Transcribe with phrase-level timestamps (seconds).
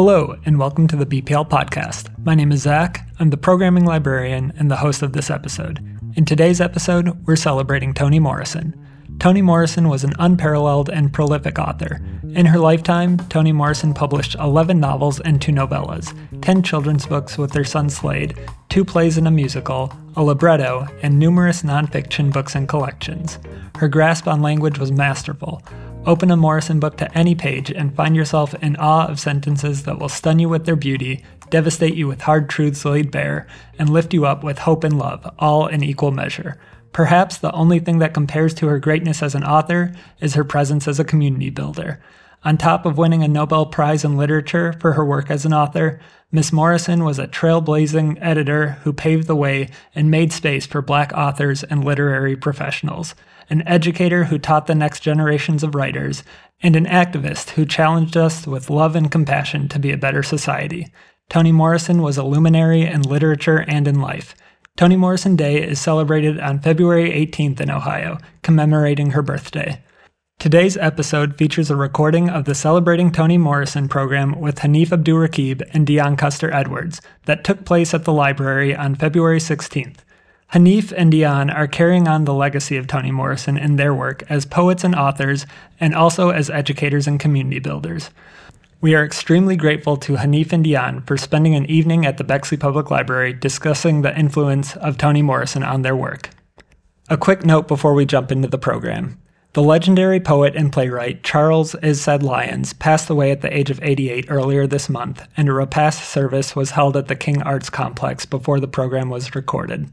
[0.00, 2.16] Hello, and welcome to the BPL podcast.
[2.24, 3.04] My name is Zach.
[3.18, 5.84] I'm the programming librarian and the host of this episode.
[6.14, 8.76] In today's episode, we're celebrating Toni Morrison.
[9.18, 12.00] Toni Morrison was an unparalleled and prolific author.
[12.34, 17.52] In her lifetime, Toni Morrison published 11 novels and two novellas, 10 children's books with
[17.54, 18.38] her son Slade,
[18.68, 23.40] two plays and a musical, a libretto, and numerous nonfiction books and collections.
[23.78, 25.62] Her grasp on language was masterful.
[26.06, 29.98] Open a Morrison book to any page and find yourself in awe of sentences that
[29.98, 33.48] will stun you with their beauty, devastate you with hard truths laid bare,
[33.80, 36.56] and lift you up with hope and love, all in equal measure.
[36.92, 40.88] Perhaps the only thing that compares to her greatness as an author is her presence
[40.88, 42.00] as a community builder.
[42.44, 46.00] On top of winning a Nobel Prize in Literature for her work as an author,
[46.30, 51.12] Miss Morrison was a trailblazing editor who paved the way and made space for black
[51.12, 53.14] authors and literary professionals,
[53.50, 56.22] an educator who taught the next generations of writers,
[56.62, 60.92] and an activist who challenged us with love and compassion to be a better society.
[61.28, 64.34] Toni Morrison was a luminary in literature and in life.
[64.78, 69.82] Toni Morrison Day is celebrated on February 18th in Ohio, commemorating her birthday.
[70.38, 75.84] Today's episode features a recording of the Celebrating Toni Morrison program with Hanif Abdurraqib and
[75.84, 79.96] Dionne Custer Edwards that took place at the library on February 16th.
[80.52, 84.46] Hanif and Dionne are carrying on the legacy of Toni Morrison in their work as
[84.46, 85.44] poets and authors,
[85.80, 88.10] and also as educators and community builders.
[88.80, 92.56] We are extremely grateful to Hanif and Dionne for spending an evening at the Bexley
[92.56, 96.30] Public Library discussing the influence of Toni Morrison on their work.
[97.08, 99.20] A quick note before we jump into the program.
[99.54, 104.26] The legendary poet and playwright Charles Izsed Lyons passed away at the age of 88
[104.28, 108.60] earlier this month, and a repast service was held at the King Arts Complex before
[108.60, 109.90] the program was recorded.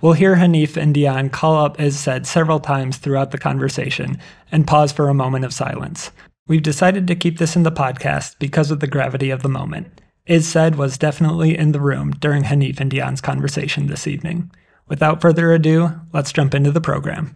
[0.00, 4.18] We'll hear Hanif and Dionne call up Izsed several times throughout the conversation
[4.50, 6.10] and pause for a moment of silence.
[6.46, 10.02] We've decided to keep this in the podcast because of the gravity of the moment.
[10.26, 14.50] Izsed was definitely in the room during Hanif and Dionne's conversation this evening.
[14.86, 17.34] Without further ado, let's jump into the program.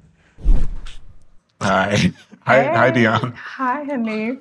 [1.62, 2.12] Hi.
[2.42, 2.74] Hi, Hey.
[2.74, 3.34] hi Dionne.
[3.34, 4.40] Hi, Hanif.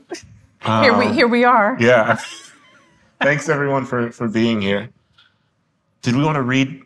[0.83, 1.77] here we Um, here we are.
[1.79, 2.19] Yeah.
[3.21, 4.89] Thanks everyone for for being here.
[6.01, 6.81] Did we want to read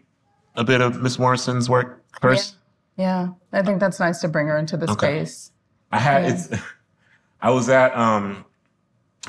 [0.55, 2.55] a bit of Miss Morrison's work first?
[2.95, 5.25] Yeah, I think that's nice to bring her into the Okay.
[5.25, 5.51] space.
[5.91, 6.29] I had Yeah.
[6.29, 6.49] it's
[7.41, 8.45] I was at um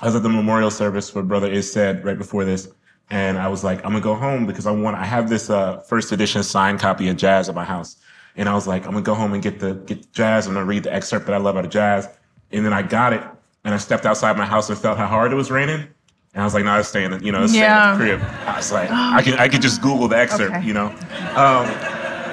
[0.00, 2.68] I was at the memorial service for Brother Is said right before this,
[3.10, 5.80] and I was like, I'm gonna go home because I want I have this uh
[5.80, 7.96] first edition signed copy of Jazz at my house.
[8.36, 10.46] And I was like, I'm gonna go home and get the get the Jazz.
[10.46, 12.08] I'm gonna read the excerpt that I love out of Jazz.
[12.50, 13.22] And then I got it
[13.64, 15.86] and I stepped outside my house and felt how hard it was raining.
[16.34, 18.20] And I was like, no, it's staying, you know, it's staying at the crib.
[18.46, 20.66] I was like, I can I could just Google the excerpt, Okay.
[20.66, 20.86] you know.
[21.36, 21.66] Um,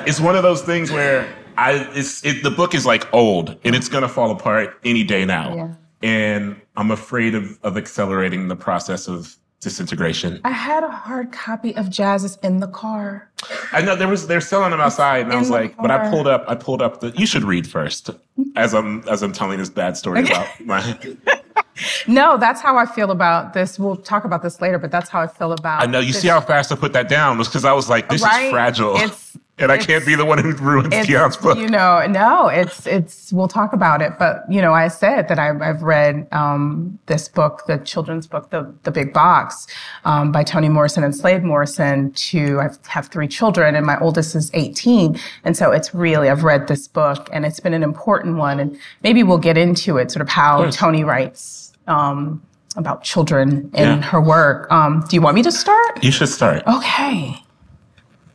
[0.08, 1.28] it's one of those things where
[1.60, 5.26] I it's it, the book is like old and it's gonna fall apart any day
[5.26, 5.54] now.
[5.56, 5.74] Yeah.
[6.02, 10.40] And I'm afraid of of accelerating the process of disintegration.
[10.46, 13.30] I had a hard copy of Jazz's in the car.
[13.74, 16.28] I know there was they're selling them outside, and I was like, but I pulled
[16.28, 18.10] up I pulled up the you should read first
[18.56, 20.98] as I'm as I'm telling this bad story about my
[22.08, 23.80] No, that's how I feel about this.
[23.80, 25.82] We'll talk about this later, but that's how I feel about.
[25.82, 26.22] I know you this.
[26.22, 28.46] see how fast I put that down was because I was like, this Right?
[28.46, 28.96] is fragile.
[28.96, 31.58] It's- and I can't be the one who ruins It's, Dionne's book.
[31.58, 33.32] You know, no, it's it's.
[33.34, 37.28] We'll talk about it, but you know, I said that I've, I've read um, this
[37.28, 39.68] book, the children's book, the the Big Box,
[40.06, 42.12] um, by Toni Morrison and Slade Morrison.
[42.14, 46.44] To I have three children, and my oldest is 18, and so it's really I've
[46.44, 50.12] read this book, and it's been an important one, and maybe we'll get into it,
[50.12, 50.76] sort of how course.
[50.76, 51.74] Toni writes.
[51.88, 52.42] Um,
[52.76, 54.02] about children in Yeah.
[54.04, 54.72] her work.
[54.72, 56.04] Um, do you want me to start?
[56.04, 56.62] you should start.
[56.68, 57.36] Okay.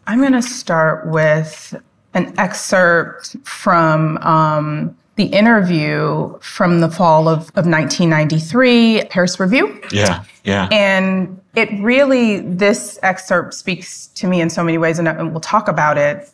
[0.07, 1.75] I'm going to start with
[2.15, 9.81] an excerpt from um, the interview from the fall of, of 1993, Paris Review.
[9.93, 10.69] Yeah, yeah.
[10.71, 15.41] And it really, this excerpt speaks to me in so many ways, and, and we'll
[15.41, 16.31] talk about it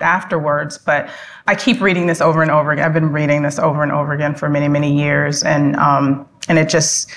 [0.00, 0.78] afterwards.
[0.78, 1.10] But
[1.46, 2.84] I keep reading this over and over again.
[2.84, 6.58] I've been reading this over and over again for many, many years, and um, and
[6.58, 7.10] it just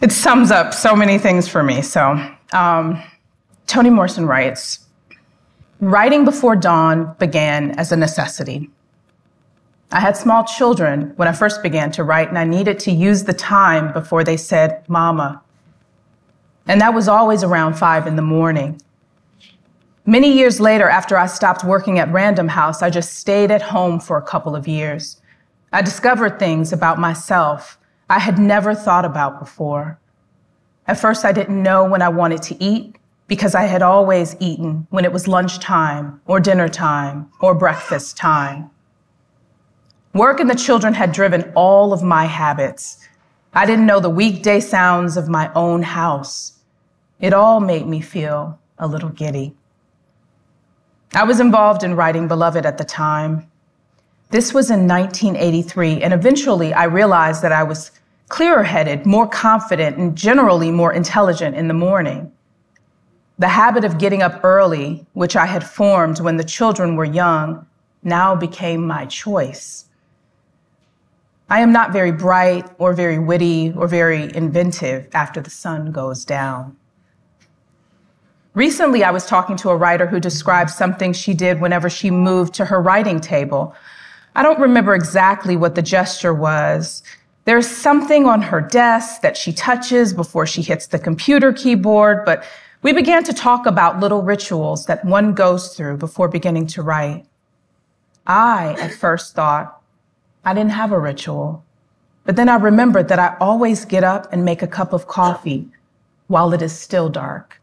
[0.00, 1.82] it sums up so many things for me.
[1.82, 3.02] So, um,
[3.66, 4.80] Toni Morrison writes,
[5.82, 8.70] "Writing before dawn began as a necessity."
[9.90, 13.24] I had small children when I first began to write, and I needed to use
[13.24, 15.42] the time before they said, Mama.
[16.68, 18.80] And that was always around five in the morning.
[20.06, 23.98] Many years later, after I stopped working at Random House, I just stayed at home
[23.98, 25.20] for a couple of years.
[25.72, 27.76] I discovered things about myself
[28.08, 29.98] I had never thought about before.
[30.86, 32.96] At first, I didn't know when I wanted to eat
[33.26, 38.70] because I had always eaten when it was lunchtime or dinner time or breakfast time.
[40.14, 42.98] Work and the children had driven all of my habits.
[43.54, 46.58] I didn't know the weekday sounds of my own house.
[47.20, 49.54] It all made me feel a little giddy.
[51.14, 53.46] I was involved in writing Beloved at the time.
[54.30, 57.90] This was in 1983, and eventually I realized that I was
[58.28, 62.32] clearer headed, more confident, and generally more intelligent in the morning.
[63.42, 67.66] The habit of getting up early, which I had formed when the children were young,
[68.04, 69.86] now became my choice.
[71.50, 76.24] I am not very bright or very witty or very inventive after the sun goes
[76.24, 76.76] down.
[78.54, 82.54] Recently, I was talking to a writer who described something she did whenever she moved
[82.54, 83.74] to her writing table.
[84.36, 87.02] I don't remember exactly what the gesture was.
[87.44, 92.44] There's something on her desk that she touches before she hits the computer keyboard, but
[92.82, 97.24] we began to talk about little rituals that one goes through before beginning to write.
[98.26, 99.80] I, at first, thought
[100.44, 101.64] I didn't have a ritual.
[102.24, 105.68] But then I remembered that I always get up and make a cup of coffee
[106.26, 107.60] while it is still dark.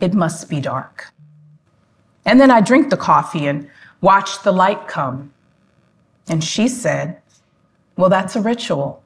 [0.00, 1.12] It must be dark.
[2.24, 5.32] And then I drink the coffee and watch the light come.
[6.28, 7.20] And she said,
[7.96, 9.02] Well, that's a ritual.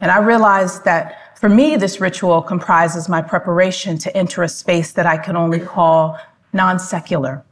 [0.00, 4.92] And I realized that for me, this ritual comprises my preparation to enter a space
[4.92, 6.18] that I can only call
[6.52, 7.44] non secular.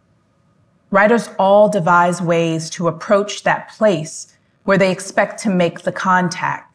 [0.90, 6.73] Writers all devise ways to approach that place where they expect to make the contact,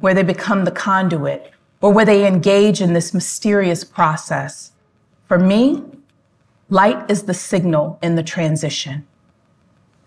[0.00, 4.72] where they become the conduit, or where they engage in this mysterious process.
[5.28, 5.84] For me,
[6.68, 9.06] light is the signal in the transition.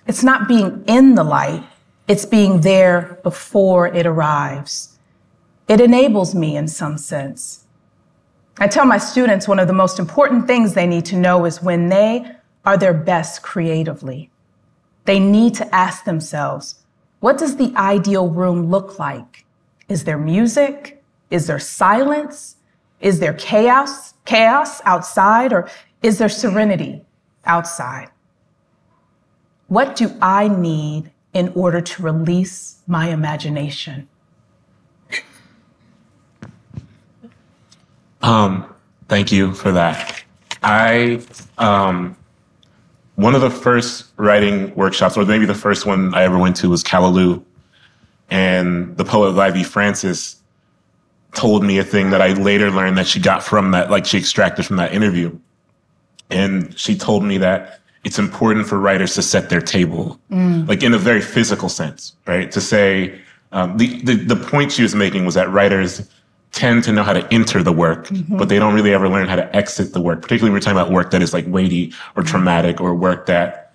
[0.05, 1.63] It's not being in the light,
[2.07, 4.92] it's being there before it arrives.
[5.67, 7.65] It enables me in some sense.
[8.57, 11.61] I tell my students one of the most important things they need to know is
[11.61, 12.25] when they
[12.65, 14.29] are their best creatively.
[15.05, 16.75] They need to ask themselves,
[17.19, 19.45] what does the ideal room look like?
[19.87, 21.01] Is there music?
[21.29, 22.57] Is there silence?
[22.99, 25.69] Is there chaos, chaos outside or
[26.01, 27.03] is there serenity
[27.45, 28.09] outside?
[29.67, 34.07] What do I need in order to release my imagination?
[38.23, 38.73] Um,
[39.09, 40.23] thank you for that.
[40.63, 41.21] I
[41.57, 42.15] um,
[43.15, 46.69] one of the first writing workshops, or maybe the first one I ever went to,
[46.69, 47.43] was Callaloo,
[48.29, 50.37] and the poet Vievee Francis
[51.33, 54.17] told me a thing that I later learned that she got from that, like she
[54.17, 55.37] extracted from that interview,
[56.29, 60.67] and she told me that it's important for writers to set their table, mm.
[60.67, 62.51] like in a very physical sense, right?
[62.51, 63.19] To say
[63.51, 66.09] um, the, the the point she was making was that writers
[66.53, 68.37] tend to know how to enter the work, mm-hmm.
[68.37, 70.79] but they don't really ever learn how to exit the work, particularly when we're talking
[70.79, 72.29] about work that is like weighty or mm-hmm.
[72.29, 73.73] traumatic or work that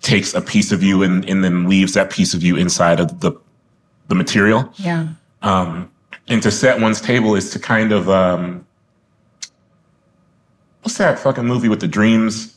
[0.00, 3.20] takes a piece of you and, and then leaves that piece of you inside of
[3.20, 3.32] the,
[4.08, 4.72] the material.
[4.76, 5.08] Yeah.
[5.42, 5.90] Um,
[6.28, 8.64] and to set one's table is to kind of, um,
[10.82, 12.56] what's that fucking movie with the dreams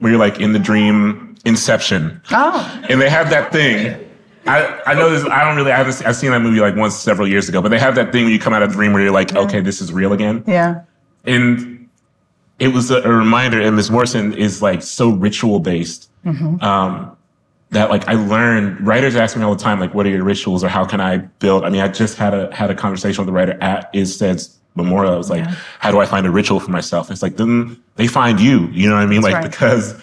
[0.00, 2.20] where you're like in the dream inception.
[2.32, 2.84] Oh.
[2.88, 4.08] And they have that thing
[4.46, 5.24] I, I know this.
[5.24, 5.72] I don't really.
[5.72, 6.04] I haven't.
[6.04, 7.62] I've seen that movie like once several years ago.
[7.62, 9.32] But they have that thing when you come out of the dream where you're like,
[9.32, 9.40] yeah.
[9.40, 10.42] okay, this is real again.
[10.46, 10.82] Yeah.
[11.24, 11.88] And
[12.58, 13.60] it was a, a reminder.
[13.60, 16.10] And Miss Morrison is like so ritual based.
[16.24, 16.62] Mm-hmm.
[16.62, 17.16] Um,
[17.70, 18.86] that like I learned.
[18.86, 21.18] Writers ask me all the time, like, what are your rituals or how can I
[21.18, 21.64] build?
[21.64, 24.58] I mean, I just had a had a conversation with the writer at is Isstead's
[24.74, 25.14] memorial.
[25.14, 25.54] I was like, yeah.
[25.78, 27.10] how do I find a ritual for myself?
[27.10, 28.68] It's like then they find you.
[28.68, 29.22] You know what I mean?
[29.22, 29.50] That's like right.
[29.50, 30.00] because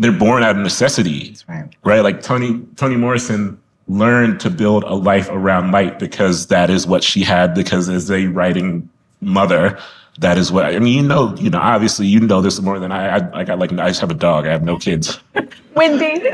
[0.00, 1.36] they're born out of necessity.
[1.46, 1.68] right.
[1.84, 2.00] Right?
[2.00, 7.04] Like Toni Toni Morrison learned to build a life around light because that is what
[7.04, 8.88] she had because as a writing
[9.20, 9.78] mother,
[10.18, 12.92] that is what I mean, you know, you know, obviously you know this more than
[12.92, 14.46] I I, I got like I just have a dog.
[14.46, 15.20] I have no kids.
[15.74, 16.22] Wendy.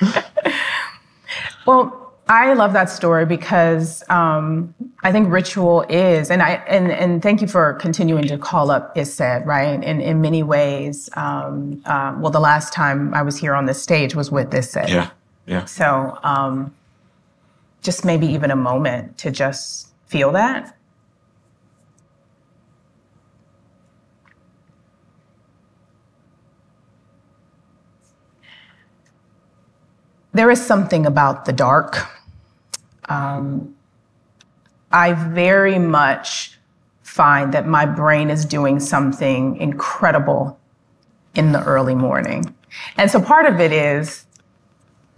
[1.66, 7.22] well, I love that story because um, I think ritual is, and I and and
[7.22, 9.82] thank you for continuing to call up Isstead, right?
[9.82, 13.82] In in many ways, um, uh, well, the last time I was here on this
[13.82, 14.88] stage was with this Isstead.
[14.88, 15.10] Yeah,
[15.46, 15.64] yeah.
[15.64, 16.72] So, um,
[17.82, 20.76] just maybe even a moment to just feel that.
[30.32, 32.08] There is something about the dark.
[33.08, 33.74] Um,
[34.90, 36.58] I very much
[37.02, 40.58] find that my brain is doing something incredible
[41.34, 42.54] in the early morning.
[42.96, 44.24] And so part of it is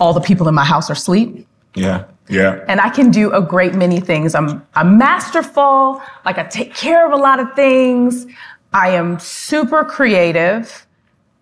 [0.01, 1.47] all the people in my house are asleep.
[1.75, 2.05] Yeah.
[2.29, 2.65] Yeah.
[2.69, 4.35] And I can do a great many things.
[4.35, 8.27] I'm I'm masterful, like I take care of a lot of things.
[8.73, 10.87] I am super creative.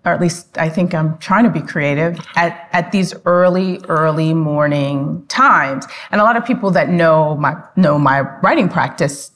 [0.05, 4.35] Or at least I think I'm trying to be creative at, at these early, early
[4.35, 5.87] morning times.
[6.11, 9.31] And a lot of people that know my know my writing practice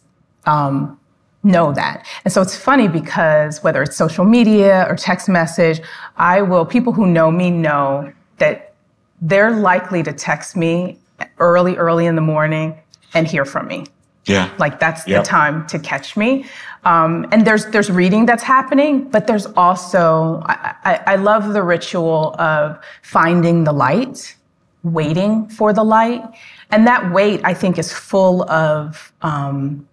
[0.44, 0.98] um,
[1.44, 2.04] know that.
[2.24, 5.80] And so it's funny because whether it's social media or text message,
[6.16, 8.74] I will people who know me know that
[9.22, 10.98] they're likely to text me
[11.38, 12.78] early, early in the morning
[13.14, 13.86] and hear from me.
[14.26, 14.50] Yeah.
[14.58, 15.22] Like that's yep.
[15.22, 16.46] the time to catch me.
[16.84, 21.62] Um, and there's there's reading that's happening, but there's also I, I, I love the
[21.62, 24.36] ritual of finding the light,
[24.82, 26.22] waiting for the light,
[26.70, 29.88] and that wait I think is full of um,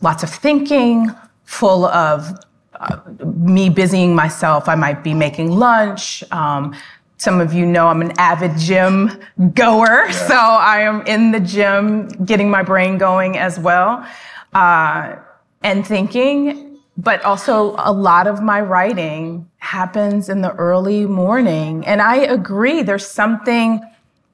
[0.00, 1.10] lots of thinking,
[1.44, 2.38] full of
[2.80, 4.68] uh, me busying myself.
[4.68, 6.22] I might be making lunch.
[6.30, 6.74] Um,
[7.18, 9.10] some of you know I'm an avid gym
[9.54, 10.10] goer, yeah.
[10.28, 14.06] so I am in the gym getting my brain going as well
[14.54, 15.16] uh,
[15.62, 16.64] and thinking.
[16.96, 21.86] But also, a lot of my writing happens in the early morning.
[21.86, 23.80] And I agree, there's something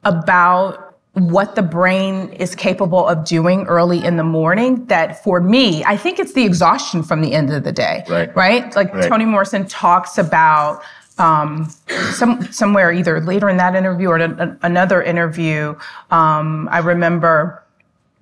[0.04, 5.84] about what the brain is capable of doing early in the morning that for me,
[5.84, 8.02] I think it's the exhaustion from the end of the day.
[8.08, 8.34] Right.
[8.34, 8.74] Right?
[8.74, 9.08] Like right.
[9.08, 10.82] Toni Morrison talks about
[11.18, 11.70] um,
[12.12, 14.18] some, somewhere either later in that interview or
[14.62, 15.76] another interview,
[16.10, 17.62] um, I remember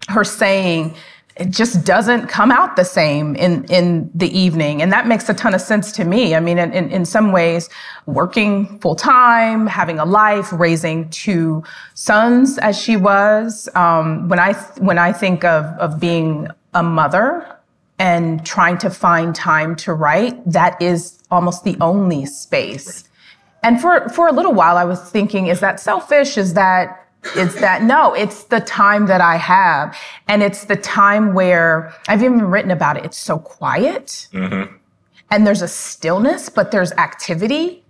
[0.09, 0.95] her saying,
[1.37, 4.83] it just doesn't come out the same in, in the evening.
[4.83, 6.35] And that makes a ton of sense to me.
[6.35, 7.71] I mean, in, in some ways,
[8.05, 13.69] working full time, having a life, raising two sons as she was.
[13.75, 17.47] Um, when I, when I think of, of being a mother,
[17.99, 23.09] and trying to find time to write, that is almost the only space.
[23.65, 26.37] And for, for a little while, I was thinking, is that selfish?
[26.37, 29.97] Is that, is that, no, it's the time that I have.
[30.29, 33.05] And it's the time where I've even written about it.
[33.05, 34.29] It's so quiet.
[34.33, 34.75] Mm-hmm.
[35.31, 37.83] And there's a stillness, but there's activity.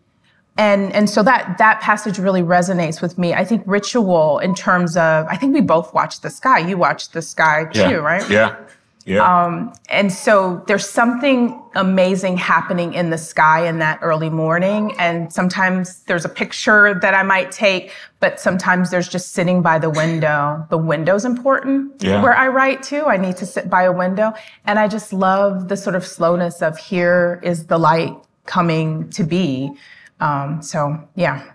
[0.58, 3.32] And, and so that, that passage really resonates with me.
[3.32, 6.58] I think ritual in terms of, I think we both watched the sky.
[6.58, 7.94] You watched the sky too, yeah.
[7.94, 8.30] right?
[8.30, 8.56] Yeah.
[9.04, 9.44] Yeah.
[9.44, 14.94] Um, and so there's something amazing happening in the sky in that early morning.
[14.99, 19.78] And sometimes there's a picture that I might take, but sometimes there's just sitting by
[19.78, 20.64] the window.
[20.71, 22.23] The window's important yeah.
[22.23, 23.04] where I write too.
[23.06, 24.35] I need to sit by a window.
[24.66, 28.14] And I just love the sort of slowness of here is the light
[28.47, 29.73] coming to be.
[30.21, 31.52] Um, so yeah.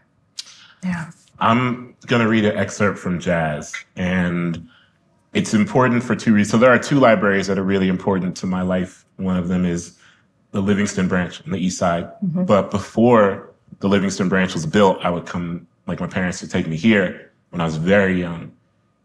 [0.83, 1.11] Yeah.
[1.39, 4.67] I'm going to read an excerpt from Jazz and
[5.37, 6.51] it's important for two reasons.
[6.51, 9.05] So there are two libraries that are really important to my life.
[9.17, 9.97] One of them is
[10.51, 12.05] the Livingston branch on the east side.
[12.05, 12.45] Mm-hmm.
[12.45, 16.67] But before the Livingston branch was built, I would come, like my parents would take
[16.67, 18.51] me here when I was very young.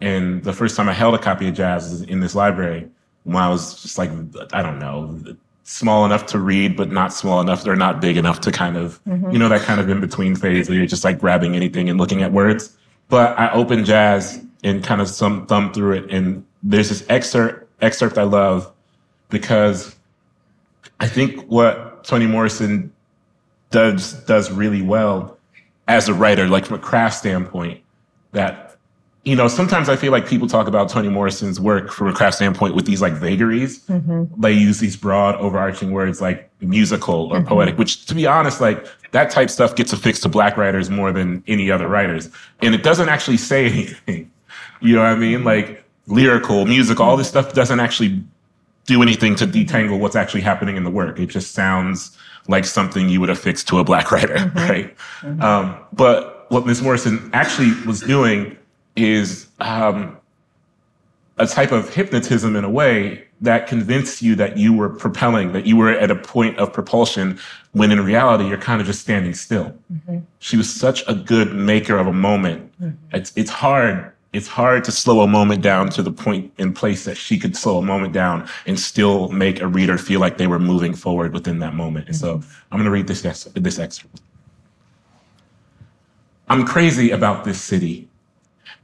[0.01, 2.89] And the first time I held a copy of jazz was in this library
[3.25, 4.11] when I was just like,
[4.53, 8.41] I don't know, small enough to read, but not small enough or not big enough
[8.41, 9.31] to kind of, mm-hmm.
[9.31, 12.01] you know, that kind of in between phase where you're just like grabbing anything and
[12.01, 12.77] looking at words.
[13.09, 16.11] But I opened jazz and kind of some thumb through it.
[16.11, 18.73] And there's this excerpt excerpt I love
[19.29, 19.97] because
[21.01, 22.93] I think what Toni Morrison
[23.71, 25.39] does does really well
[25.89, 27.83] as a writer, like from a craft standpoint,
[28.33, 28.73] that
[29.25, 32.37] you know, sometimes I feel like people talk about Toni Morrison's work from a craft
[32.37, 33.85] standpoint with these like vagaries.
[33.87, 34.41] Mm-hmm.
[34.41, 37.47] They use these broad, overarching words like musical or mm-hmm.
[37.47, 41.13] poetic, which to be honest, like that type stuff gets affixed to black writers more
[41.13, 42.31] than any other writers.
[42.63, 44.31] And it doesn't actually say anything.
[44.83, 45.45] You know what I mean?
[45.45, 48.23] Like lyrical, musical, all this stuff doesn't actually
[48.87, 51.19] do anything to detangle what's actually happening in the work.
[51.19, 52.17] It just sounds
[52.49, 54.59] like something you would affix to a black writer, mm-hmm.
[54.59, 54.97] right?
[55.21, 55.43] Mm-hmm.
[55.43, 56.83] Um, but what Ms.
[56.83, 58.57] Morrison actually was doing
[58.97, 60.17] is um,
[61.39, 65.67] a type of hypnotism in a way that convinced you that you were propelling, that
[65.67, 67.39] you were at a point of propulsion,
[67.73, 69.75] when in reality you're kind of just standing still.
[69.93, 70.19] Mm-hmm.
[70.39, 72.71] She was such a good maker of a moment.
[72.81, 73.17] Mm-hmm.
[73.17, 77.05] It's it's hard it's hard to slow a moment down to the point in place
[77.05, 80.47] that she could slow a moment down and still make a reader feel like they
[80.47, 82.07] were moving forward within that moment.
[82.07, 82.51] And so mm-hmm.
[82.71, 83.23] I'm going to read this,
[83.55, 84.23] this excerpt.
[86.49, 88.09] I'm crazy about this city.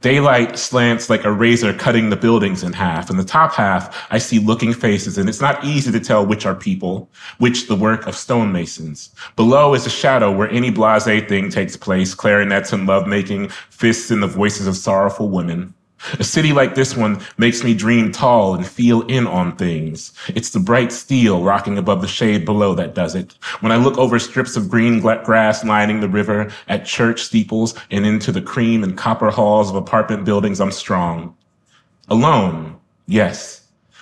[0.01, 3.09] Daylight slants like a razor cutting the buildings in half.
[3.09, 6.45] In the top half, I see looking faces, and it's not easy to tell which
[6.45, 9.13] are people, which the work of stonemasons.
[9.35, 14.23] Below is a shadow where any blase thing takes place, clarinets and lovemaking, fists and
[14.23, 15.73] the voices of sorrowful women.
[16.19, 20.13] A city like this one makes me dream tall and feel in on things.
[20.29, 23.33] It's the bright steel rocking above the shade below that does it.
[23.59, 28.05] When I look over strips of green grass lining the river, at church steeples, and
[28.05, 31.35] into the cream and copper halls of apartment buildings, I'm strong.
[32.07, 33.58] Alone, yes,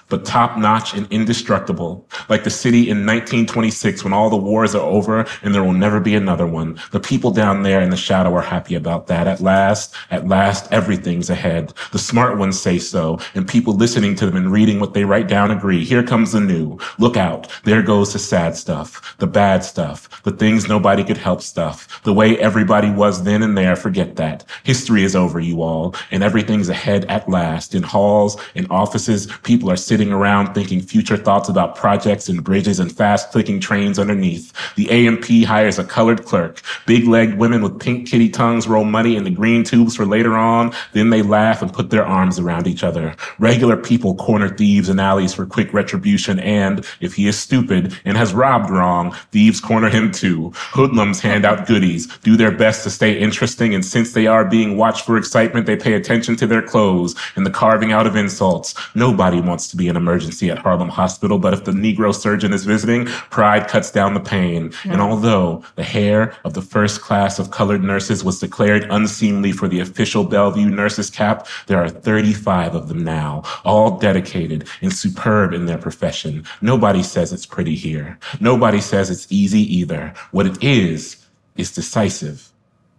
[0.10, 2.08] but top notch and indestructible.
[2.30, 6.00] Like the city in 1926 when all the wars are over and there will never
[6.00, 6.80] be another one.
[6.92, 9.28] The people down there in the shadow are happy about that.
[9.28, 11.74] At last, at last, everything's ahead.
[11.92, 15.28] The smart ones say so, and people listening to them and reading what they write
[15.28, 15.84] down agree.
[15.84, 16.78] Here comes the new.
[17.00, 17.52] Look out.
[17.64, 22.02] There goes the sad stuff, the bad stuff, the things nobody could help stuff.
[22.04, 24.44] The way everybody was then and there, forget that.
[24.64, 27.76] History is over, you all, and everything's ahead at last.
[27.76, 32.80] In halls, in offices, people are sitting around thinking future thoughts about projects and bridges
[32.80, 34.54] and fast clicking trains underneath.
[34.76, 36.62] The A&P hires a colored clerk.
[36.86, 40.74] Big legged women with pink kitty tongues roll money into green tubes for later on.
[40.94, 43.16] Then they laugh and put their arms around each other.
[43.40, 46.40] Regular people corner thieves in alleys for quick retribution.
[46.40, 50.52] And if he is stupid and has robbed wrong, thieves corner him too.
[50.56, 53.74] Hoodlums hand out goodies, do their best to stay interesting.
[53.74, 57.46] And since they are being watched for excitement, they pay attention to their clothes and
[57.46, 58.76] the carving out of insults.
[58.96, 62.66] Nobody wants to be an emergency at Harlem Hospital, but if the Negro surgeon is
[62.66, 64.72] visiting, pride cuts down the pain.
[64.84, 64.92] Hmm.
[64.92, 69.68] And although the hair of the first class of colored nurses was declared unseemly for
[69.68, 75.54] the official Bellevue nurses cap, there are 35 of them now, all dedicated and superb
[75.54, 76.44] in their profession.
[76.62, 78.18] Nobody says it's pretty here.
[78.40, 80.14] Nobody says it's easy either.
[80.32, 81.28] What it is,
[81.58, 82.52] is decisive.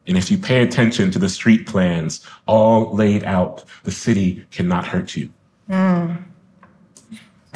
[0.07, 4.87] And if you pay attention to the street plans all laid out, the city cannot
[4.87, 5.30] hurt you.
[5.68, 6.14] Hmm.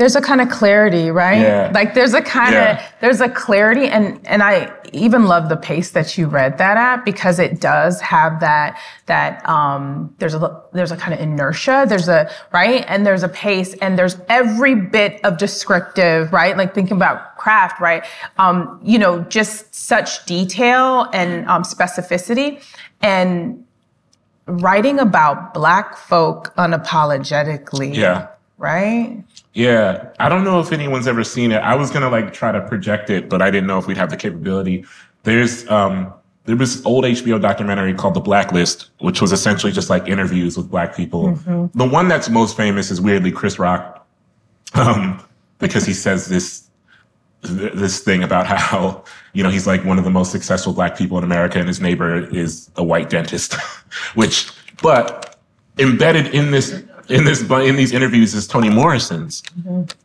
[0.03, 1.41] There's a kind of clarity, right?
[1.41, 1.71] Yeah.
[1.73, 2.73] Like there's a kind Yeah.
[2.73, 6.77] of there's a clarity and and I even love the pace that you read that
[6.77, 11.85] at because it does have that that um there's a there's a kind of inertia,
[11.89, 16.57] there's a right and there's a pace and there's every bit of descriptive, right?
[16.57, 18.05] Like thinking about craft, right?
[18.39, 22.61] Um you know, just such detail and um specificity
[23.03, 23.65] and
[24.47, 27.95] writing about black folk unapologetically.
[27.95, 28.27] Yeah.
[28.59, 29.23] Right?
[29.55, 31.59] Yeah, I don't know if anyone's ever seen it.
[31.59, 34.11] I was gonna like try to project it, but I didn't know if we'd have
[34.11, 34.85] the capability.
[35.25, 36.13] There's um
[36.45, 40.57] there was this old HBO documentary called The Blacklist, which was essentially just like interviews
[40.57, 41.35] with black people.
[41.75, 44.05] The one that's most famous is weirdly Chris Rock,
[44.75, 45.23] um,
[45.59, 46.69] because he says this
[47.43, 51.19] this thing about how you know he's like one of the most successful black people
[51.19, 53.55] in America, and his neighbor is a white dentist.
[54.15, 54.51] Which,
[54.83, 55.39] but
[55.79, 59.43] embedded in this in this in these interviews is Toni Morrison's,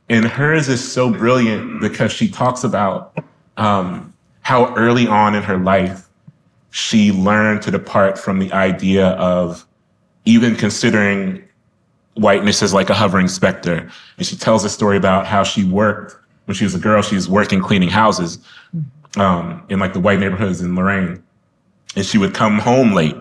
[0.10, 3.18] and hers is so brilliant because she talks about
[3.58, 6.08] um, how early on in her life
[6.72, 9.66] she learned to depart from the idea of
[10.26, 11.44] even considering
[12.16, 13.90] whiteness as like a hovering specter.
[14.18, 17.02] And she tells a story about how she worked when she was a girl.
[17.02, 18.40] She was working cleaning houses
[19.18, 21.24] um, in like the white neighborhoods in Lorain,
[21.96, 23.16] and she would come home late.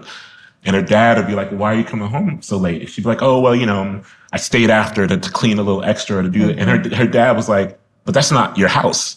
[0.67, 3.09] And her dad would be like, "Why are you coming home so late?" She'd be
[3.09, 4.03] like, "Oh, well, you know,
[4.33, 7.07] I stayed after to, to clean a little extra to do it." And her her
[7.07, 9.17] dad was like, "But that's not your house.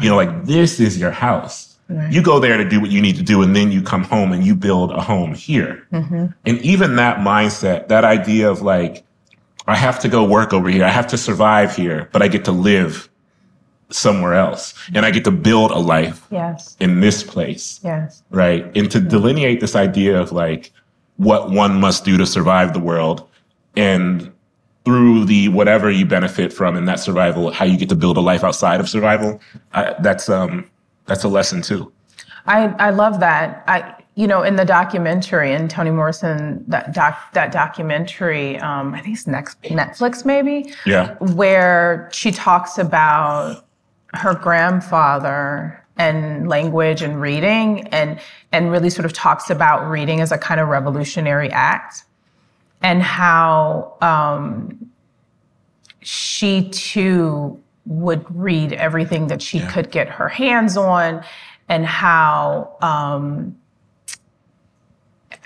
[0.00, 1.76] You know, like this is your house.
[2.10, 4.32] You go there to do what you need to do, and then you come home
[4.32, 6.26] and you build a home here." Mm-hmm.
[6.46, 9.04] And even that mindset, that idea of like,
[9.66, 12.44] I have to go work over here, I have to survive here, but I get
[12.46, 13.08] to live
[13.90, 16.76] somewhere else, and I get to build a life Yes.
[16.80, 18.22] in this place Yes.
[18.30, 18.64] right?
[18.76, 20.72] And to delineate this idea of like
[21.16, 23.28] what one must do to survive the world
[23.76, 24.32] and
[24.84, 28.20] through the whatever you benefit from in that survival, how you get to build a
[28.20, 29.40] life outside of survival.
[29.72, 30.70] I, that's um
[31.06, 31.92] that's a lesson too.
[32.46, 33.64] I, I love that.
[33.66, 39.00] I you know in the documentary and Toni Morrison that doc that documentary um, I
[39.00, 41.14] think it's next Netflix maybe Yeah.
[41.18, 43.64] where she talks about
[44.12, 48.18] her grandfather and language and reading and
[48.52, 52.04] and really sort of talks about reading as a kind of revolutionary act
[52.82, 54.90] and how um,
[56.00, 61.24] she too would read everything that she could get her hands on
[61.68, 63.56] and how um,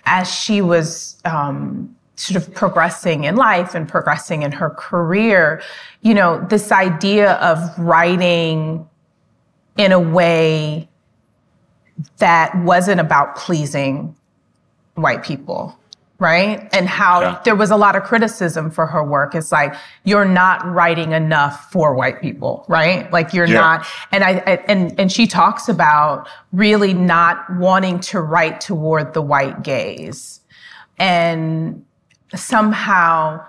[0.06, 5.62] as she was um, sort of progressing in life and progressing in her career,
[6.02, 8.87] you know, this idea of writing
[9.78, 10.88] in a way
[12.18, 14.14] that wasn't about pleasing
[14.96, 15.78] white people,
[16.18, 16.68] right?
[16.72, 17.38] And how Yeah.
[17.44, 19.34] there was a lot of criticism for her work.
[19.36, 23.10] It's like, you're not writing enough for white people, right?
[23.12, 23.60] Like you're Yeah.
[23.60, 29.14] not, and I, I and and she talks about really not wanting to write toward
[29.14, 30.40] the white gaze.
[30.98, 31.84] And
[32.34, 33.40] somehow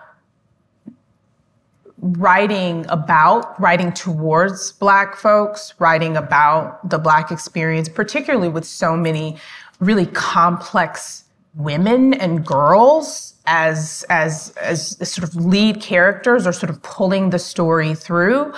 [2.01, 9.37] writing about, writing towards Black folks, writing about the Black experience, particularly with so many
[9.79, 16.81] really complex women and girls as as as sort of lead characters or sort of
[16.83, 18.53] pulling the story through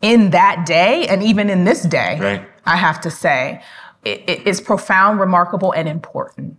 [0.00, 2.48] in that day and even in this day Right.
[2.64, 3.60] i have to say
[4.04, 6.56] it, it is profound remarkable and important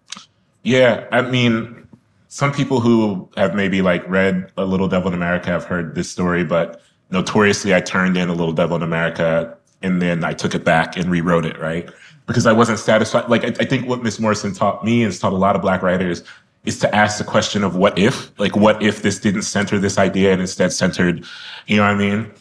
[0.64, 1.87] Yeah, I mean,
[2.30, 6.10] some people who have maybe like read A Little Devil in America have heard this
[6.10, 10.56] story, but notoriously, I turned in A Little Devil in America and then I took
[10.56, 11.90] it back and rewrote it, right?
[12.26, 13.30] Because I wasn't satisfied.
[13.30, 15.62] Like, I, I think what Miss Morrison taught me and has taught a lot of
[15.62, 16.24] Black writers
[16.66, 18.38] is to ask the question of what if?
[18.40, 21.26] Like, what if this didn't center this idea and instead centered,
[21.68, 22.32] you know what I mean?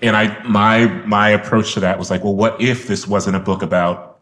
[0.00, 3.40] And I, my, my approach to that was like, well, what if this wasn't a
[3.40, 4.20] book about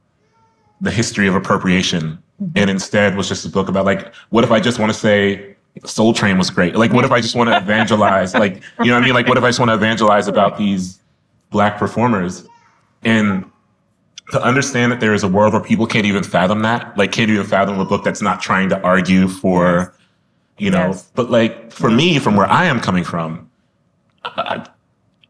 [0.81, 2.59] the history of appropriation Mm-hmm.
[2.59, 5.57] and instead was just a book about like what if i just want to say
[5.85, 6.77] soul train was great?
[6.77, 8.35] Like what if i just want to evangelize?
[8.35, 9.15] Like you know what i mean?
[9.15, 11.01] Like what if i just want to evangelize about these
[11.51, 12.47] black performers?
[13.05, 13.45] And
[14.33, 17.31] to understand that there is a world where people can't even fathom that like can't
[17.31, 19.95] even fathom a book that's not trying to argue for
[20.59, 21.11] you know Yes.
[21.15, 23.49] but like for me from where i am coming from
[24.25, 24.67] I-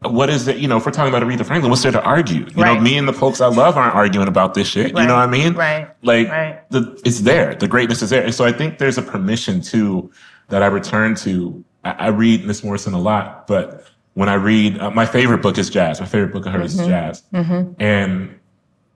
[0.01, 2.45] what is it you know if we're talking about aretha franklin what's there to argue?
[2.55, 4.87] You know me and the folks i love aren't arguing about this shit.
[4.89, 5.53] You know what i mean?
[5.53, 5.89] Right.
[6.03, 6.69] like Right.
[6.69, 7.55] the it's there.
[7.55, 8.23] The greatness is there.
[8.23, 10.11] And so i think there's a permission too
[10.49, 11.63] that i return to.
[11.83, 15.57] I, I read miss morrison a lot but when i read uh, my favorite book
[15.57, 15.99] is jazz.
[15.99, 17.23] My favorite book of hers is jazz.
[17.33, 18.39] And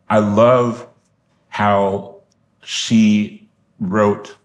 [0.09, 0.87] i love
[1.49, 2.17] how
[2.63, 4.35] she wrote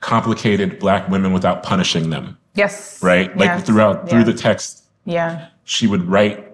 [0.00, 2.38] complicated black women without punishing them.
[2.54, 3.02] Yes.
[3.02, 3.36] Right?
[3.36, 3.66] Like Yes.
[3.66, 4.24] throughout through Yeah.
[4.26, 4.84] the text.
[5.04, 6.50] Yeah she would write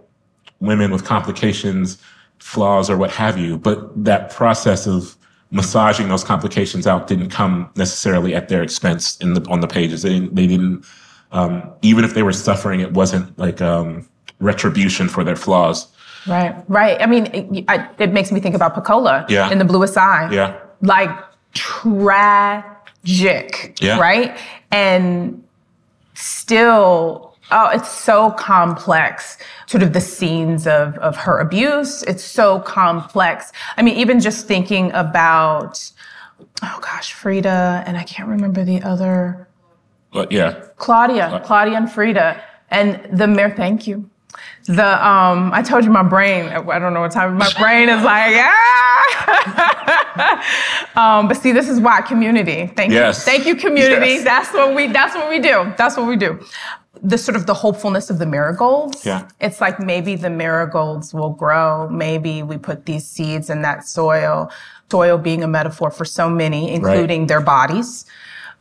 [0.61, 1.98] women with complications,
[2.40, 3.57] flaws, or what have you.
[3.57, 5.16] But that process of
[5.53, 10.03] massaging those complications out didn't come necessarily at their expense in the on the pages.
[10.03, 10.35] They didn't.
[10.35, 10.85] They didn't
[11.33, 14.07] um, even if they were suffering, it wasn't like um,
[14.38, 15.88] retribution for their flaws.
[16.27, 17.01] Right, right.
[17.01, 19.51] I mean, it, I, it makes me think about Pecola Yeah.
[19.51, 20.29] in The Bluest Eye.
[20.31, 20.59] Yeah.
[20.83, 21.09] Like
[23.05, 23.98] tragic, Yeah.
[23.98, 24.37] right?
[24.70, 25.42] And
[26.14, 29.38] still, oh, it's so complex.
[29.66, 33.52] Sort of the scenes of, of her abuse, it's so complex.
[33.76, 35.90] I mean, even just thinking about,
[36.62, 39.48] oh gosh, Frieda, and I can't remember the other.
[40.12, 43.55] But yeah, Claudia, Claudia and Frieda, and the mayor.
[43.57, 44.09] Thank you.
[44.66, 46.46] The um, I told you my brain.
[46.48, 47.37] I don't know what time.
[47.37, 48.35] My brain is like
[49.37, 49.59] ah.
[51.18, 52.68] um, but see, this is why community.
[52.76, 53.26] Thank Yes.
[53.26, 54.12] you, thank you, community.
[54.12, 54.24] Yes.
[54.24, 54.87] That's what we.
[54.88, 55.72] That's what we do.
[55.76, 56.38] That's what we do.
[57.03, 59.05] The sort of the hopefulness of the marigolds.
[59.05, 59.29] Yeah.
[59.41, 61.88] It's like maybe the marigolds will grow.
[61.91, 64.51] Maybe we put these seeds in that soil.
[64.91, 68.05] Soil being a metaphor for so many, including their bodies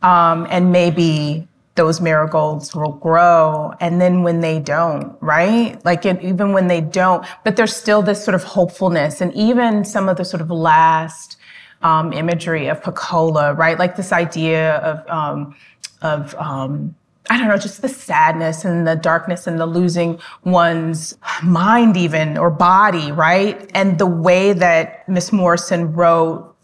[0.02, 6.22] um, and maybe those marigolds will grow and then when they don't right like it,
[6.22, 10.18] even when they don't but there's still this sort of hopefulness and even some of
[10.18, 11.38] the sort of last
[11.80, 15.56] um, imagery of Pecola, right like this idea of um,
[16.02, 16.94] of um,
[17.30, 22.36] I don't know, just the sadness and the darkness and the losing one's mind, even
[22.36, 23.70] or body, right?
[23.74, 26.54] And the way that Miss Morrison wrote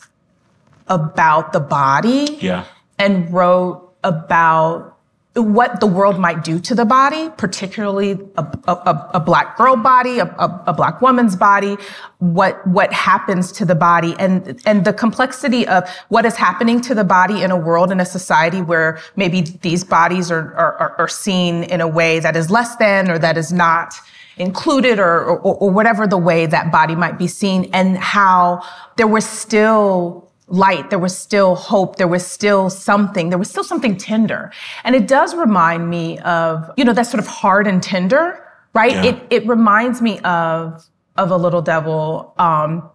[0.88, 2.64] about the body yeah,
[2.98, 4.97] and wrote about
[5.42, 10.18] what the world might do to the body, particularly a, a, a- black girl body,
[10.18, 11.76] a, a, a black woman's body,
[12.18, 16.94] what what happens to the body, and and the complexity of what is happening to
[16.94, 21.08] the body in a world in a society where maybe these bodies are are, are
[21.08, 23.94] seen in a way that is less than or that is not
[24.38, 28.62] included or, or or whatever the way that body might be seen, and how
[28.96, 30.90] there was still light.
[30.90, 31.96] There was still hope.
[31.96, 33.30] There was still something.
[33.30, 34.52] There was still something tender.
[34.84, 38.92] And it does remind me of, you know, that sort of hard and tender, right?
[38.92, 39.04] Yeah.
[39.04, 42.88] It, it reminds me of, of a little devil, um,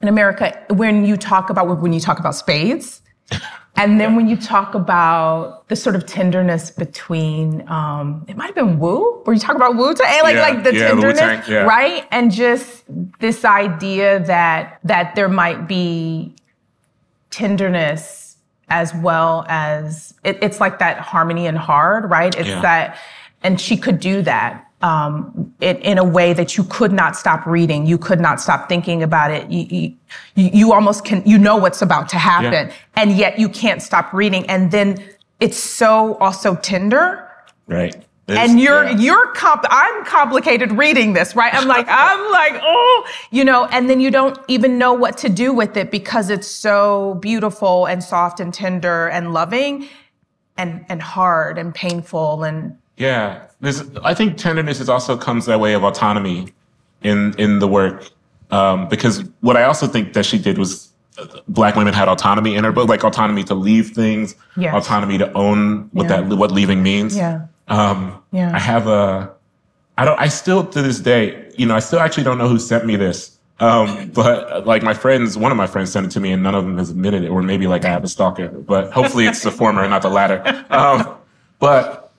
[0.00, 3.02] in America when you talk about, when you talk about spades.
[3.78, 8.54] And then when you talk about the sort of tenderness between, um, it might have
[8.56, 11.42] been Wu, where you talk about Wu Tang, like Yeah, like the yeah, tenderness, Wu-Tang,
[11.48, 11.62] yeah.
[11.62, 12.04] right?
[12.10, 12.82] And just
[13.20, 16.34] this idea that that there might be
[17.30, 18.36] tenderness
[18.70, 22.36] as well as it, it's like that harmony and hard, right?
[22.36, 22.60] It's Yeah.
[22.60, 22.98] that,
[23.42, 27.46] and she could do that um, in, in a way that you could not stop
[27.46, 27.86] reading.
[27.86, 29.50] You could not stop thinking about it.
[29.50, 29.94] You, you,
[30.36, 32.72] you you almost can, you know what's about to happen, Yeah.
[32.94, 34.48] and yet you can't stop reading.
[34.48, 35.02] And then
[35.40, 37.28] it's so also tender
[37.66, 37.96] right.
[38.28, 38.96] And you're yeah.
[38.98, 41.52] you're comp- I'm complicated reading this, right?
[41.54, 45.28] I'm like I'm like oh, you know, and then you don't even know what to
[45.28, 49.88] do with it because it's so beautiful and soft and tender and loving,
[50.56, 53.82] and and hard and painful and Yeah, there's.
[54.04, 56.52] I think tenderness is also comes that way of autonomy
[57.02, 58.10] in in the work,
[58.50, 60.92] um, because what I also think that she did was
[61.48, 64.72] black women had autonomy in her book, like autonomy to leave things, Yes.
[64.74, 66.20] autonomy to own what Yeah.
[66.22, 67.16] that what leaving means.
[67.16, 67.40] Yeah.
[67.68, 68.54] Um, Yeah.
[68.54, 69.32] I have a,
[69.96, 72.58] I don't, I still to this day, you know, I still actually don't know who
[72.58, 73.38] sent me this.
[73.60, 76.54] Um, but like my friends, one of my friends sent it to me and none
[76.54, 79.42] of them has admitted it, or maybe like I have a stalker, but hopefully it's
[79.42, 80.42] the former and not the latter.
[80.70, 81.16] Um,
[81.58, 82.12] but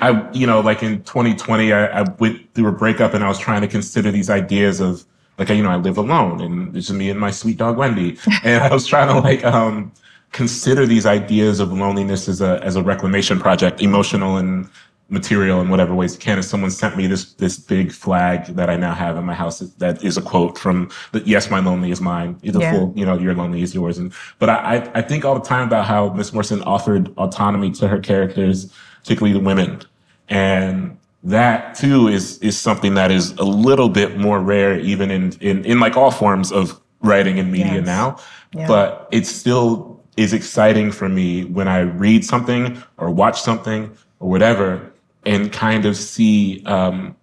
[0.00, 3.38] I, you know, like in 2020, I, I went through a breakup and I was
[3.38, 5.04] trying to consider these ideas of
[5.38, 8.18] like, you know, I live alone and it's just me and my sweet dog Wendy.
[8.42, 9.92] And I was trying to like, um,
[10.32, 14.68] consider these ideas of loneliness as a, as a reclamation project, emotional and
[15.10, 16.38] material in whatever ways you can.
[16.38, 19.58] And someone sent me this, this big flag that I now have in my house
[19.58, 22.38] that is a quote from the, yes, my lonely is mine.
[22.42, 22.72] The Yeah.
[22.72, 23.98] full, you know, your lonely is yours.
[23.98, 27.88] And, but I, I, think all the time about how Miss Morrison offered autonomy to
[27.88, 29.82] her characters, particularly the women.
[30.30, 35.32] And that too is, is something that is a little bit more rare, even in,
[35.40, 37.84] in, in like all forms of writing and media Yes.
[37.86, 38.16] now.
[38.54, 38.66] Yeah.
[38.66, 44.28] But it's still is exciting for me when I read something or watch something or
[44.28, 44.92] whatever
[45.24, 47.16] and kind of see, um,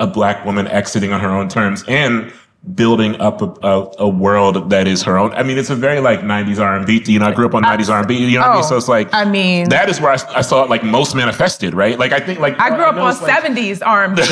[0.00, 2.32] a black woman exiting on her own terms and
[2.74, 5.32] building up a, a, a world that is her own.
[5.32, 7.02] I mean, it's a very like 90s R&B.
[7.06, 8.16] You know, I grew up on 90s R&B.
[8.16, 8.64] You know what I mean?
[8.64, 11.14] Oh, So it's like, I mean- that is where I, I saw it like most
[11.14, 11.98] manifested, right?
[11.98, 14.22] Like, I think like, I grew up on like- 70s R&B,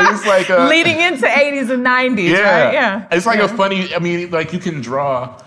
[0.00, 2.64] It's like, uh, leading into 80s and 90s, yeah.
[2.64, 2.72] right?
[2.72, 3.06] Yeah.
[3.10, 3.44] It's like yeah.
[3.46, 5.38] a funny, I mean, like you can draw,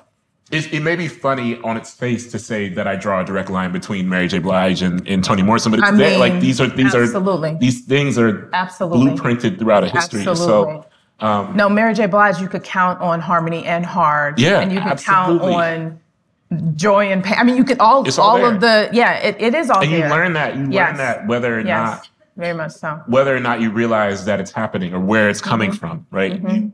[0.51, 3.49] it, it may be funny on its face to say that I draw a direct
[3.49, 4.39] line between Mary J.
[4.39, 7.51] Blige and, and Toni Morrison, but it's I there, like these are, these absolutely.
[7.51, 9.11] are, these things are Absolutely.
[9.11, 10.21] blueprinted throughout a history.
[10.27, 10.83] Absolutely.
[11.21, 12.05] So, No, Mary J.
[12.07, 14.39] Blige, you could count on Harmony and Hard.
[14.39, 15.51] Yeah, And you could absolutely.
[15.53, 15.99] count
[16.51, 17.35] on Joy and Pain.
[17.37, 19.81] I mean, you could all, It's all all of the, yeah, it, it is all
[19.81, 20.89] and you learn that, you Yes.
[20.89, 23.01] learn that whether or Yes, not, very much so.
[23.07, 25.77] whether or not you realize that it's happening or where it's coming Mm-hmm.
[25.79, 26.41] from, right?
[26.41, 26.73] You-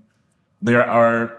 [0.64, 1.37] there are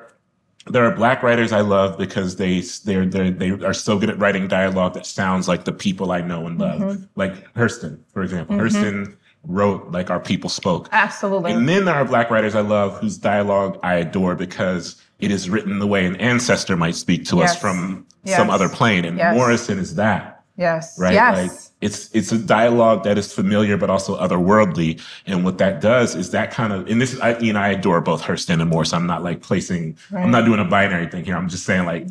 [0.71, 4.19] there are black writers I love because they they're, they're they are so good at
[4.19, 6.81] writing dialogue that sounds like the people I know and love.
[6.81, 7.05] Mm-hmm.
[7.17, 8.57] Like Hurston, for example.
[8.57, 10.89] Hurston wrote like our people spoke.
[10.93, 11.53] Absolutely.
[11.53, 15.49] And then there are black writers I love whose dialogue I adore because it is
[15.49, 18.37] written the way an ancestor might speak to us from Yes.
[18.37, 19.05] some other plane.
[19.05, 19.35] And Yes.
[19.35, 20.99] Morrison is that yes.
[20.99, 21.15] right?
[21.15, 21.37] Yes.
[21.37, 26.15] Like it's it's a dialogue that is familiar but also otherworldly, and what that does
[26.15, 28.99] is that kind of and this I you know I adore both Hurston and Morrison.
[28.99, 31.37] I'm not like placing I'm not doing a binary thing here.
[31.37, 32.09] I'm just saying like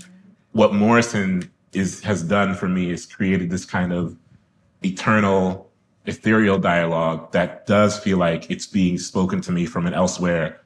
[0.53, 4.15] what Morrison is has done for me is created this kind of
[4.83, 5.69] eternal
[6.05, 10.61] ethereal dialogue that does feel like it's being spoken to me from an elsewhere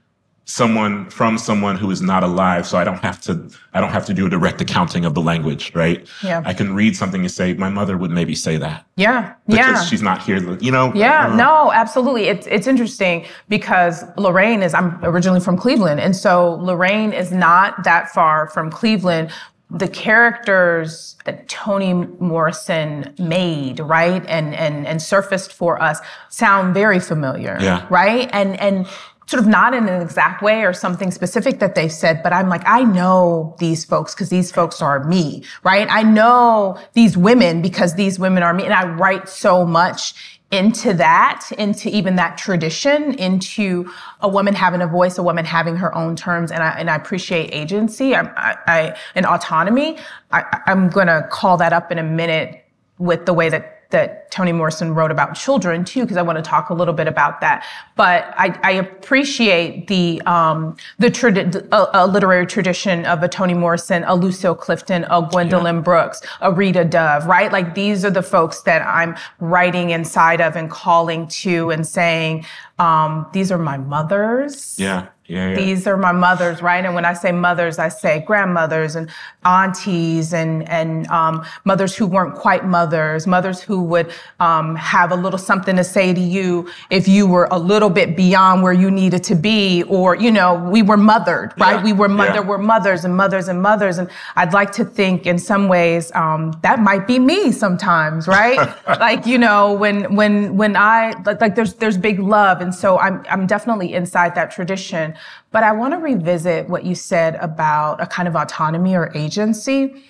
[0.45, 4.05] someone from someone who is not alive so i don't have to i don't have
[4.05, 6.41] to do a direct accounting of the language right Yeah.
[6.45, 9.35] i can read something and say my mother would maybe say that yeah.
[9.47, 9.83] because yeah.
[9.85, 12.23] she's not here you know Yeah, uh, no, absolutely.
[12.25, 17.83] It's it's interesting because Lorain is I'm originally from Cleveland, and so Lorain is not
[17.83, 19.31] that far from Cleveland.
[19.69, 25.99] The characters that Toni Morrison made, right, and and and surfaced for us
[26.29, 27.85] sound very familiar, Yeah.
[27.89, 28.87] right, and and
[29.31, 32.49] sort of not in an exact way or something specific that they've said, but I'm
[32.49, 35.87] like, I know these folks because these folks are me, right?
[35.89, 38.65] I know these women because these women are me.
[38.65, 40.13] And I write so much
[40.51, 43.89] into that, into even that tradition, into
[44.19, 46.51] a woman having a voice, a woman having her own terms.
[46.51, 49.97] And I, and I appreciate agency I, I, I, and autonomy.
[50.31, 52.65] I, I'm going to call that up in a minute
[52.97, 56.41] with the way that that Toni Morrison wrote about children too, because I want to
[56.41, 57.65] talk a little bit about that.
[57.95, 63.53] But I, I appreciate the um, the tradi- a, a literary tradition of a Toni
[63.53, 67.51] Morrison, a Lucille Clifton, a Gwendolyn Brooks, a Rita Dove, right?
[67.51, 72.45] Like these are the folks that I'm writing inside of and calling to and saying,
[72.79, 74.75] um, these are my mothers.
[74.79, 75.55] yeah yeah, yeah.
[75.55, 76.83] These are my mothers, right?
[76.83, 79.09] And when I say mothers, I say grandmothers and
[79.45, 85.15] aunties and and um, mothers who weren't quite mothers, mothers who would um, have a
[85.15, 88.91] little something to say to you if you were a little bit beyond where you
[88.91, 91.77] needed to be, or you know, we were mothered, right?
[91.77, 92.41] Yeah, We were mo- yeah.
[92.41, 96.51] were mothers and mothers and mothers, and I'd like to think in some ways um,
[96.61, 98.59] that might be me sometimes, right?
[98.99, 102.99] like you know, when when when I like, like there's there's big love, and so
[102.99, 105.15] I'm I'm definitely inside that tradition.
[105.51, 110.03] But I want to revisit what you said about a kind of autonomy or agency,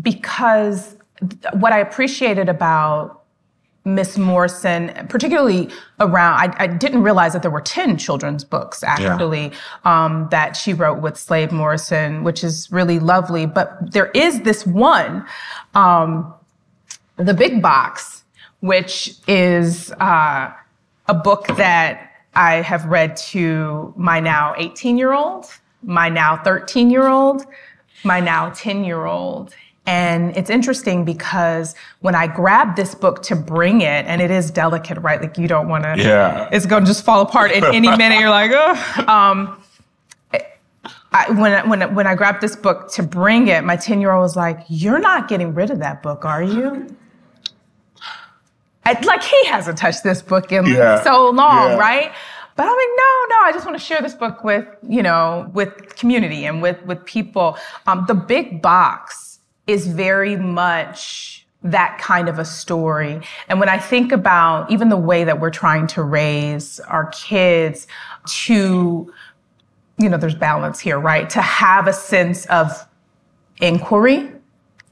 [0.00, 0.96] because
[1.54, 3.22] what I appreciated about
[3.84, 9.50] Miss Morrison, particularly around, I, I didn't realize that there were 10 children's books actually
[9.84, 13.44] um, that she wrote with Slade Morrison, which is really lovely.
[13.44, 15.26] But there is this one,
[15.74, 16.32] um,
[17.16, 18.22] The Big Box,
[18.60, 20.52] which is uh,
[21.08, 25.46] a book that I have read to my now 18 year old.
[25.82, 27.44] my now 13 year old,
[28.04, 29.54] my now 10 year old.
[29.84, 34.52] And it's interesting because when I grabbed this book to bring it, and it is
[34.52, 35.20] delicate, right?
[35.20, 36.48] Like you don't want to, Yeah.
[36.52, 38.20] it's going to just fall apart in any minute.
[38.20, 39.04] You're like, oh.
[39.08, 39.58] Um,
[41.14, 44.12] I, when, when, I- when I grabbed this book to bring it, my 10 year
[44.12, 46.86] old was like, You're not getting rid of that book, are you?
[48.84, 51.02] I, like, he hasn't touched this book in Yeah.
[51.02, 51.78] so long, Yeah.
[51.78, 52.12] right?
[52.56, 55.50] But I'm like, no, no, I just want to share this book with, you know,
[55.54, 57.56] with community and with, with people.
[57.86, 63.20] Um, the big box is very much that kind of a story.
[63.48, 67.86] And when I think about even the way that we're trying to raise our kids
[68.26, 69.12] to,
[69.98, 71.30] you know, there's balance here, right?
[71.30, 72.86] To have a sense of
[73.60, 74.30] inquiry.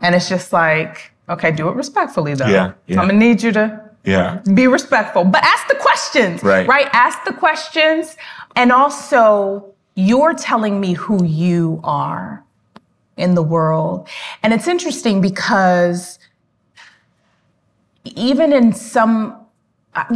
[0.01, 2.47] And it's just like, okay, do it respectfully though.
[2.47, 3.01] Yeah, yeah.
[3.01, 4.41] I'm gonna need you to Yeah.
[4.55, 6.43] be respectful, but ask the questions.
[6.43, 6.67] Right.
[6.67, 6.89] Right?
[6.93, 8.17] Ask the questions.
[8.57, 12.43] And also, you're telling me who you are
[13.17, 14.09] in the world.
[14.43, 16.19] And it's interesting because
[18.05, 19.37] even in some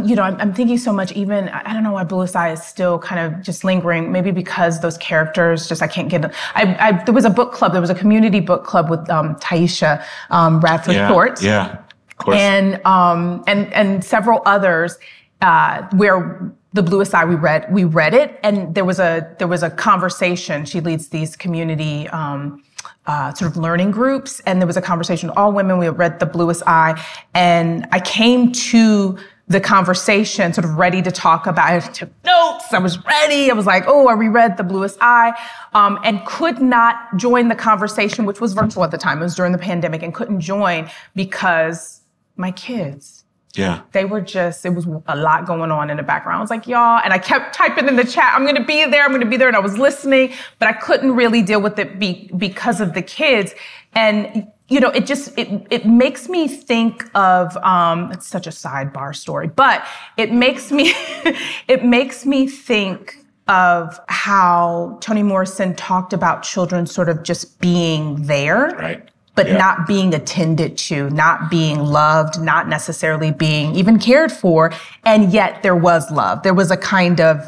[0.05, 1.11] you know, I'm, I'm thinking so much.
[1.13, 4.11] Even I don't know why Blue Eye is still kind of just lingering.
[4.11, 6.33] Maybe because those characters just I can't get.
[6.55, 7.73] I, I there was a book club.
[7.73, 11.09] There was a community book club with um, Taisha um, Radford Yeah.
[11.09, 11.79] Shorts Yeah.
[12.19, 14.97] Of and um, and and several others
[15.41, 19.47] uh, where the bluest eye we read we read it and there was a there
[19.47, 22.63] was a conversation she leads these community um,
[23.07, 26.25] uh, sort of learning groups and there was a conversation all women we read the
[26.25, 27.01] bluest eye
[27.33, 32.73] and i came to the conversation sort of ready to talk about i took notes
[32.73, 35.33] i was ready i was like oh i reread the bluest eye
[35.73, 39.35] um, and could not join the conversation which was virtual at the time it was
[39.35, 42.01] during the pandemic and couldn't join because
[42.37, 43.25] my kids
[43.57, 43.81] yeah.
[43.91, 46.37] they were just, it was a lot going on in the background.
[46.37, 49.03] I was like, y'all, and I kept typing in the chat, I'm gonna be there,
[49.03, 49.47] I'm gonna be there.
[49.47, 53.01] And I was listening, but I couldn't really deal with it be, because of the
[53.01, 53.53] kids.
[53.93, 58.49] And, you know, it just, it, it makes me think of, um, it's such a
[58.49, 59.85] sidebar story, but
[60.17, 60.91] it makes me,
[61.67, 68.23] it makes me think of how Toni Morrison talked about children sort of just being
[68.23, 69.07] there Right.
[69.35, 69.57] but Yeah.
[69.57, 74.71] not being attended to, not being loved, not necessarily being even cared for.
[75.03, 76.41] And yet there was love.
[76.41, 77.47] There was a kind of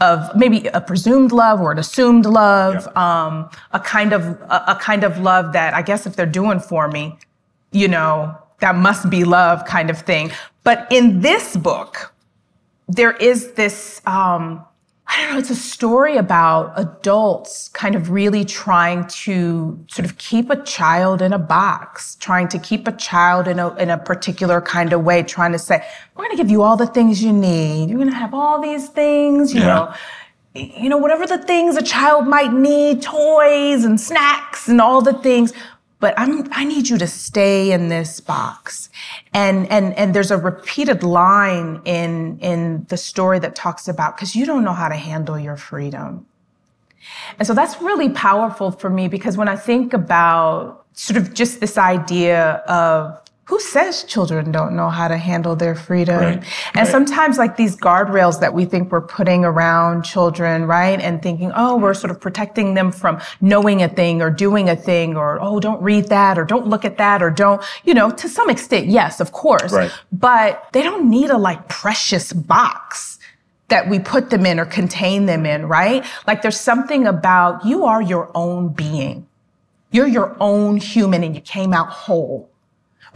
[0.00, 4.78] of maybe a presumed love or an assumed love, um, a kind of a, a
[4.80, 7.16] kind of love that I guess if they're doing for me,
[7.72, 10.30] you know, that must be love kind of thing.
[10.64, 12.12] But in this book,
[12.88, 14.64] there is this um,
[15.08, 20.18] I don't know, it's a story about adults kind of really trying to sort of
[20.18, 23.98] keep a child in a box, trying to keep a child in a, in a
[23.98, 27.22] particular kind of way, trying to say, we're going to give you all the things
[27.22, 27.88] you need.
[27.88, 29.66] You're going to have all these things, you Yeah.
[29.66, 29.94] know,
[30.54, 35.12] you know, whatever the things a child might need, toys and snacks and all the
[35.12, 35.52] things.
[35.98, 38.90] But I'm, I need you to stay in this box.
[39.32, 44.36] And, and, and there's a repeated line in, in the story that talks about, because
[44.36, 46.26] you don't know how to handle your freedom.
[47.38, 51.60] And so that's really powerful for me because when I think about sort of just
[51.60, 56.18] this idea of who says children don't know how to handle their freedom?
[56.18, 56.88] Right, And right.
[56.88, 61.00] sometimes like these guardrails that we think we're putting around children, right?
[61.00, 64.74] And thinking, oh, we're sort of protecting them from knowing a thing or doing a
[64.74, 68.10] thing or, oh, don't read that or don't look at that or don't, you know,
[68.10, 69.72] to some extent, yes, of course.
[69.72, 69.92] Right.
[70.10, 73.20] But they don't need a like precious box
[73.68, 76.04] that we put them in or contain them in, right?
[76.26, 79.28] Like there's something about you are your own being.
[79.92, 82.50] You're your own human and you came out whole.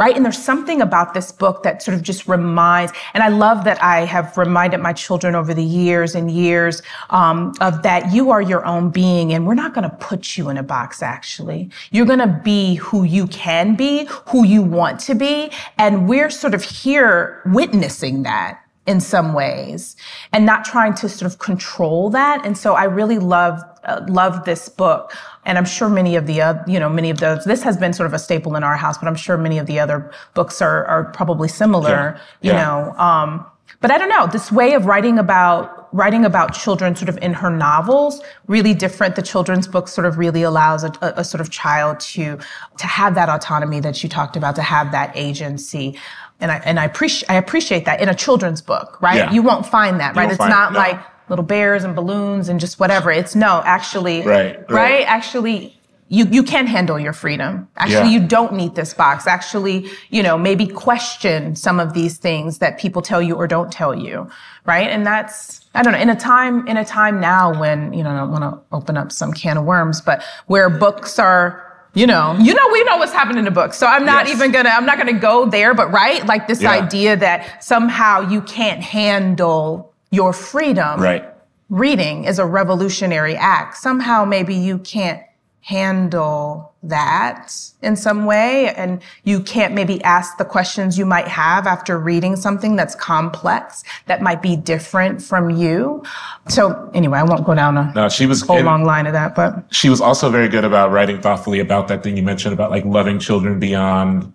[0.00, 0.16] Right.
[0.16, 3.82] And there's something about this book that sort of just reminds, and I love that
[3.82, 8.40] I have reminded my children over the years and years um, of that you are
[8.40, 11.68] your own being, and we're not going to put you in a box, actually.
[11.90, 15.50] You're going to be who you can be, who you want to be.
[15.76, 19.96] And we're sort of here witnessing that in some ways
[20.32, 22.44] and not trying to sort of control that.
[22.46, 25.12] And so I really love, uh, love this book.
[25.46, 27.92] And I'm sure many of the, uh, you know, many of those, this has been
[27.92, 30.61] sort of a staple in our house, but I'm sure many of the other books
[30.61, 32.53] are, are probably similar, Yeah.
[32.53, 32.64] you Yeah.
[32.64, 32.94] know.
[32.98, 33.46] Um,
[33.81, 37.33] but I don't know, this way of writing about, writing about children sort of in
[37.33, 39.16] her novels, really different.
[39.16, 42.38] The children's book sort of really allows a, a, a sort of child to,
[42.76, 45.99] to have that autonomy that you talked about, to have that agency.
[46.41, 49.16] And I, and I appreciate, I appreciate that in a children's book, right?
[49.16, 49.32] Yeah.
[49.32, 50.30] You won't find that, right?
[50.30, 50.78] It's not no.
[50.78, 51.01] like
[51.31, 53.11] little bears and balloons and just whatever.
[53.11, 54.70] It's no, actually, Right, right.
[54.70, 55.05] right?
[55.07, 55.76] Actually,
[56.09, 57.68] you, you can handle your freedom.
[57.76, 58.20] Actually, Yeah.
[58.20, 59.28] you don't need this box.
[59.28, 63.70] Actually, you know, maybe question some of these things that people tell you or don't
[63.70, 64.28] tell you,
[64.66, 64.91] right?
[64.91, 68.11] And that's, I don't know, in a time, in a time now when, you know,
[68.11, 71.64] I don't want to open up some can of worms, but where books are,
[71.95, 73.76] you know, you know, we know what's happening to books.
[73.78, 74.35] So I'm not Yes.
[74.37, 76.26] even gonna, I'm not gonna go there, but right?
[76.26, 76.70] Like this Yeah.
[76.72, 81.24] idea that somehow you can't handle your freedom Right.
[81.68, 83.76] reading is a revolutionary act.
[83.76, 85.20] Somehow, maybe you can't
[85.62, 87.52] handle that
[87.82, 92.34] in some way, and you can't maybe ask the questions you might have after reading
[92.34, 96.02] something that's complex, that might be different from you.
[96.48, 99.34] So, anyway, I won't go down a No, she was whole long line of that,
[99.34, 102.70] but she was also very good about writing thoughtfully about that thing you mentioned about
[102.70, 104.32] like loving children beyond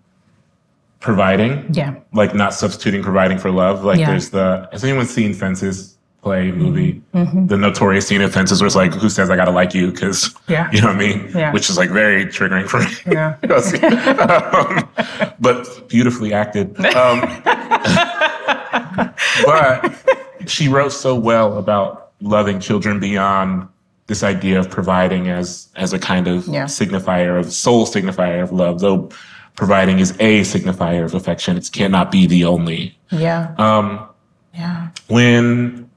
[1.06, 1.66] providing.
[1.72, 1.96] Yeah.
[2.14, 3.84] Like not substituting providing for love.
[3.86, 4.10] Like Yeah.
[4.10, 7.00] there's the has anyone seen Fences play movie?
[7.14, 7.46] Mm-hmm.
[7.46, 9.92] The notorious scene of Fences where it's like, who says I gotta like you?
[9.92, 10.70] Cause Yeah.
[10.72, 11.30] you know what I mean?
[11.36, 11.54] Yeah.
[11.54, 13.16] Which is like very triggering for me.
[13.16, 13.38] Yeah.
[14.34, 14.90] um,
[15.40, 16.76] but beautifully acted.
[16.96, 17.22] Um,
[19.46, 19.96] but
[20.48, 23.68] she wrote so well about loving children beyond
[24.08, 26.66] this idea of providing as as a kind of Yeah.
[26.66, 29.10] signifier of soul signifier of love, though
[29.56, 31.58] providing is a signifier of affection.
[31.58, 32.98] It cannot be the only.
[33.12, 33.56] yeah.
[33.58, 34.10] Um,
[34.54, 34.90] yeah.
[35.08, 35.90] when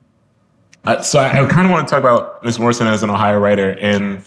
[0.84, 3.38] uh, so I, I kind of want to talk about Miss Morrison as an Ohio
[3.38, 4.22] writer, and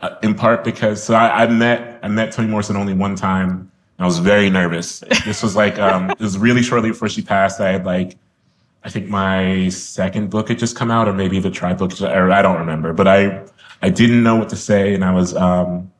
[0.00, 3.70] uh, in part because so I, I met I met Toni Morrison only one time.
[3.98, 5.00] And I was very nervous.
[5.26, 7.60] This was like um, it was really shortly before she passed.
[7.60, 8.16] I had like
[8.82, 12.32] I think my second book had just come out, or maybe the tri book, or
[12.32, 12.94] I don't remember.
[12.94, 13.44] But I
[13.82, 15.92] I didn't know what to say, and I was um,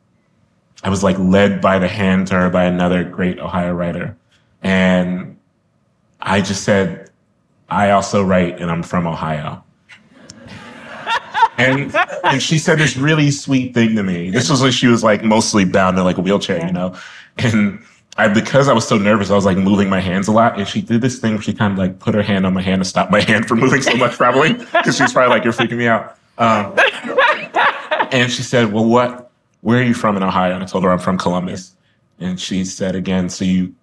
[0.83, 4.17] I was like led by the hand to her by another great Ohio writer,
[4.63, 5.37] and
[6.21, 7.11] I just said,
[7.69, 9.65] I also write, and I'm from Ohio.
[11.59, 14.31] And, and she said this really sweet thing to me.
[14.31, 16.97] This was when she was like mostly bound in like a wheelchair, you know?
[17.37, 17.85] And
[18.17, 20.59] I, because I was so nervous, I was like moving my hands a lot.
[20.59, 22.63] And she did this thing where she kind of like put her hand on my
[22.63, 24.55] hand to stop my hand from moving so much probably.
[24.55, 26.17] Cause she was probably like, you're freaking me out.
[26.39, 26.75] Um,
[28.11, 29.30] and she said, well, what,
[29.61, 30.55] where are you from in Ohio?
[30.55, 31.77] And I told her I'm from Columbus.
[32.19, 33.75] And she said again, so you,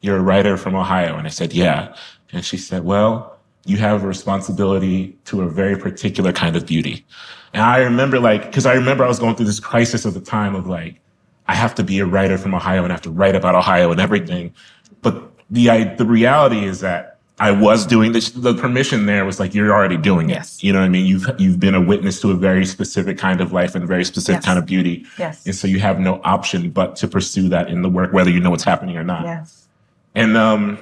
[0.00, 1.16] you're a writer from Ohio.
[1.16, 1.94] And I said, yeah.
[2.32, 7.04] And she said, well, you have a responsibility to a very particular kind of beauty.
[7.52, 10.20] And I remember like, cause I remember I was going through this crisis at the
[10.20, 11.00] time of like,
[11.48, 13.90] I have to be a writer from Ohio and I have to write about Ohio
[13.90, 14.54] and everything.
[15.02, 18.30] But the, I, the reality is that I was doing this.
[18.30, 20.62] The permission there was like, you're already doing it.
[20.62, 21.04] You know what I mean?
[21.04, 24.04] You've, you've been a witness to a very specific kind of life and a very
[24.04, 24.44] specific Yes.
[24.46, 25.04] kind of beauty.
[25.18, 25.44] Yes.
[25.44, 28.40] And so you have no option but to pursue that in the work, whether you
[28.40, 29.24] know what's happening or not.
[29.24, 29.66] Yes.
[30.14, 30.78] And um,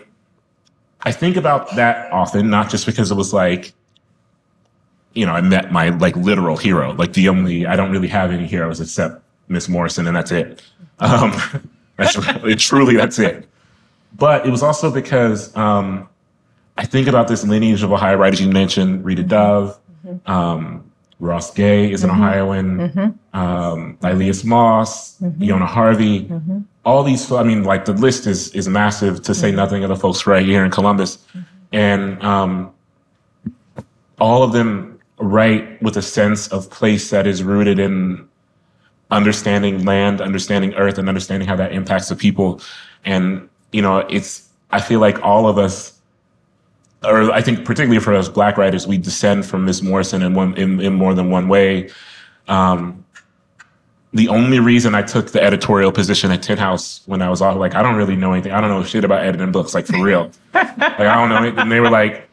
[1.02, 3.72] I think about that often, not just because it was like,
[5.12, 6.92] you know, I met my like literal hero.
[6.92, 10.62] Like the only I don't really have any heroes except Miss Morrison, and that's it.
[11.00, 11.32] Um,
[11.96, 13.48] that's really, truly that's it.
[14.16, 16.08] But it was also because um,
[16.76, 18.40] I think about this lineage of Ohio writers.
[18.40, 20.30] You mentioned, Rita Dove, mm-hmm.
[20.30, 22.22] um, Ross Gay is an mm-hmm.
[22.22, 23.38] Ohioan, mm-hmm.
[23.38, 26.30] um, Thylias Moss, Yona Harvey.
[26.84, 29.22] All these, I mean, like the list is is massive.
[29.22, 31.18] To say nothing of the folks right here in Columbus,
[31.72, 32.72] and um,
[34.18, 38.28] all of them write with a sense of place that is rooted in
[39.10, 42.60] understanding land, understanding earth, and understanding how that impacts the people.
[43.04, 45.93] And you know, it's I feel like all of us
[47.04, 50.56] or I think particularly for us black writers, we descend from Miss Morrison in one
[50.56, 51.90] in, in more than one way.
[52.48, 53.04] Um,
[54.12, 57.56] the only reason I took the editorial position at Tin House when I was all
[57.56, 58.52] like, I don't really know anything.
[58.52, 60.30] I don't know shit about editing books, like for real.
[60.54, 61.36] like I don't know.
[61.38, 61.58] anything.
[61.58, 62.28] And they were like,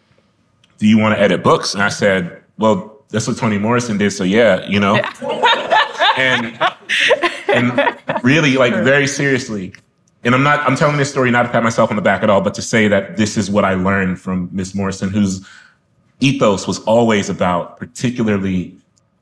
[0.78, 4.12] "Do you want to edit books?" And I said, "Well, that's what Toni Morrison did,
[4.12, 4.96] so yeah, you know."
[6.18, 6.60] and
[7.48, 9.74] and really, like very seriously,
[10.24, 12.30] and I'm not I'm telling this story not to pat myself on the back at
[12.30, 15.46] all, but to say that this is what I learned from Miss Morrison, whose
[16.20, 18.76] ethos was always about particularly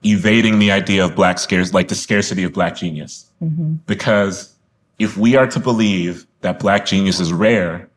[0.05, 3.29] evading the idea of black scarce like the scarcity of black genius.
[3.41, 3.75] Mm-hmm.
[3.85, 4.53] Because
[4.97, 7.89] if we are to believe that black genius is rare,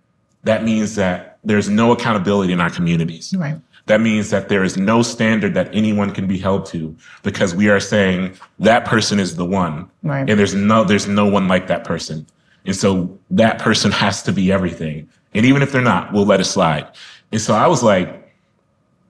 [0.45, 3.35] that means that there's no accountability in our communities.
[3.37, 3.57] Right.
[3.87, 7.69] That means that there is no standard that anyone can be held to because we
[7.69, 9.91] are saying that person is the one.
[10.05, 10.29] Right.
[10.29, 12.27] And there's no there's no one like that person.
[12.67, 15.09] And so that person has to be everything.
[15.35, 16.87] And even if they're not, we'll let it slide.
[17.33, 18.33] And so I was like,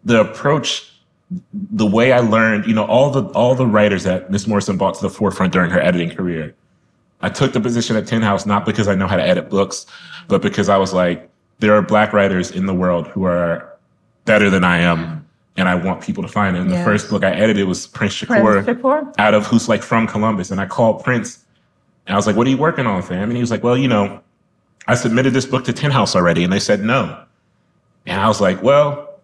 [0.05, 0.91] the approach,
[1.53, 4.95] the way I learned, you know, all the all the writers that Miss Morrison brought
[4.95, 6.55] to the forefront during her editing career.
[7.21, 9.87] I took the position at Tin House not because I know how to edit books,
[10.27, 11.31] but because I was like,
[11.61, 13.73] there are black writers in the world who are
[14.25, 15.25] better than I am
[15.57, 16.61] and I want people to find it.
[16.61, 19.15] And the first book I edited was Prince Shakur, Prince Shakur?
[19.19, 20.51] out of who's like from Columbus.
[20.51, 21.45] And I called Prince
[22.07, 23.25] and I was like, what are you working on, fam?
[23.25, 24.21] And he was like, well, you know,
[24.87, 26.43] I submitted this book to Tin House already.
[26.45, 27.25] And they said no.
[28.07, 29.21] And I was like, well,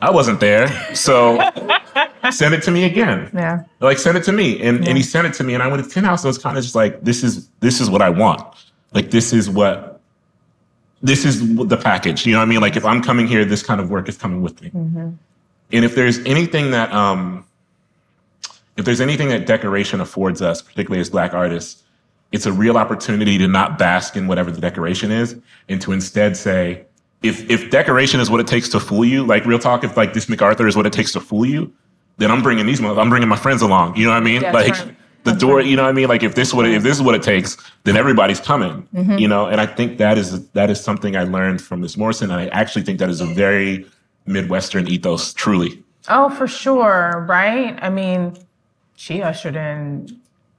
[0.00, 0.68] I wasn't there.
[0.94, 1.38] So
[2.30, 3.30] send it to me again.
[3.34, 3.64] Yeah.
[3.80, 4.60] Like send it to me.
[4.60, 5.54] And and he sent it to me.
[5.54, 6.22] And I went to Tin House.
[6.22, 8.42] And was kind of just like, this is this is what I want.
[8.92, 10.00] Like this is what
[11.02, 12.26] this is the package.
[12.26, 12.60] You know what I mean?
[12.60, 14.70] Like if I'm coming here, this kind of work is coming with me.
[15.72, 17.46] And if there's anything that um
[18.78, 21.82] if there's anything that decoration affords us, particularly as black artists,
[22.30, 25.36] it's a real opportunity to not bask in whatever the decoration is
[25.68, 26.84] and to instead say,
[27.22, 30.14] if if decoration is what it takes to fool you, like real talk, if like
[30.14, 31.72] this MacArthur is what it takes to fool you,
[32.18, 33.96] then I'm bringing these, I'm bringing my friends along.
[33.96, 34.42] You know what I mean?
[34.42, 34.96] That's like right.
[35.24, 36.06] the door, you know what I mean?
[36.06, 38.86] Like if this what if this is what it takes, then everybody's coming.
[38.94, 39.18] Mm-hmm.
[39.18, 42.30] You know, and I think that is that is something I learned from Miss Morrison,
[42.30, 43.84] and I actually think that is a very
[44.26, 45.82] Midwestern ethos, truly.
[46.08, 47.76] Oh, for sure, right?
[47.82, 48.34] I mean,
[48.98, 50.08] she ushered in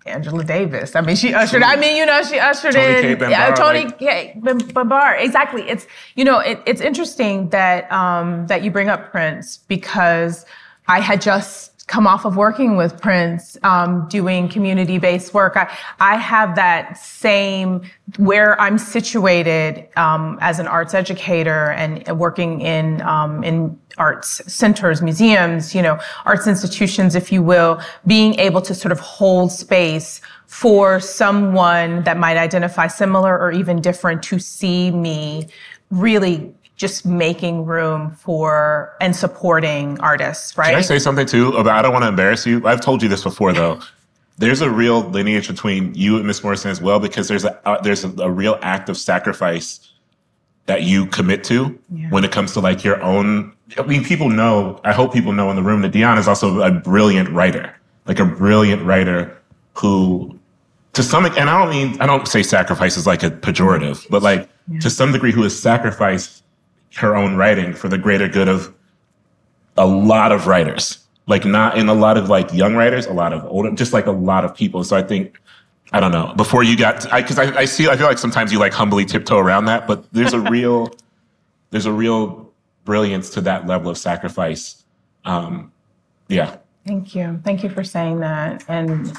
[0.05, 0.95] Angela Davis.
[0.95, 1.61] I mean, she ushered.
[1.61, 5.21] I mean, you know, she ushered Toni in Cade Bambara, yeah, Toni like- Cade Bambara.
[5.21, 5.63] Exactly.
[5.69, 5.85] It's
[6.15, 10.45] you know, it, it's interesting that um, that you bring up Prince because
[10.87, 15.57] I had just come off of working with Prince, um, doing community-based work.
[15.57, 17.81] I, I have that same
[18.17, 25.01] where I'm situated um, as an arts educator and working in um, in arts centers,
[25.01, 30.21] museums, you know, arts institutions, if you will, being able to sort of hold space
[30.45, 35.47] for someone that might identify similar or even different to see me
[35.89, 40.69] really just making room for and supporting artists, right?
[40.69, 41.77] Can I say something too about?
[41.77, 42.65] I don't want to embarrass you.
[42.65, 43.81] I've told you this before though.
[44.37, 47.81] There's a real lineage between you and Miss Morrison as well because there's a uh,
[47.81, 49.91] there's a, a real act of sacrifice
[50.67, 52.09] that you commit to Yeah.
[52.11, 53.51] when it comes to like your own.
[53.77, 54.79] I mean, people know.
[54.85, 57.75] I hope people know in the room that Dionne is also a brilliant writer,
[58.05, 59.37] like a brilliant writer
[59.73, 60.39] who,
[60.93, 64.23] to some and I don't mean I don't say sacrifice is like a pejorative, but
[64.23, 64.47] like
[64.79, 66.43] to some degree, who has sacrificed
[66.95, 68.73] her own writing for the greater good of
[69.77, 73.31] a lot of writers like not in a lot of like young writers a lot
[73.33, 75.39] of older just like a lot of people so i think
[75.93, 78.59] i don't know before you got because I, I see i feel like sometimes you
[78.59, 80.93] like humbly tiptoe around that but there's a real
[81.69, 82.51] there's a real
[82.83, 84.83] brilliance to that level of sacrifice
[85.25, 85.71] um
[86.27, 86.57] yeah
[86.89, 87.39] Thank you.
[87.43, 88.63] Thank you for saying that.
[88.67, 89.15] And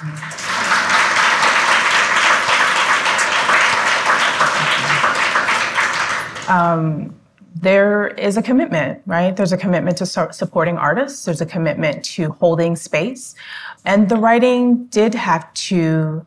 [6.49, 7.20] um,
[7.55, 9.37] there is a commitment, right?
[9.37, 11.25] There's a commitment to su- supporting artists.
[11.25, 13.35] There's a commitment to holding space,
[13.85, 16.27] and the writing did have to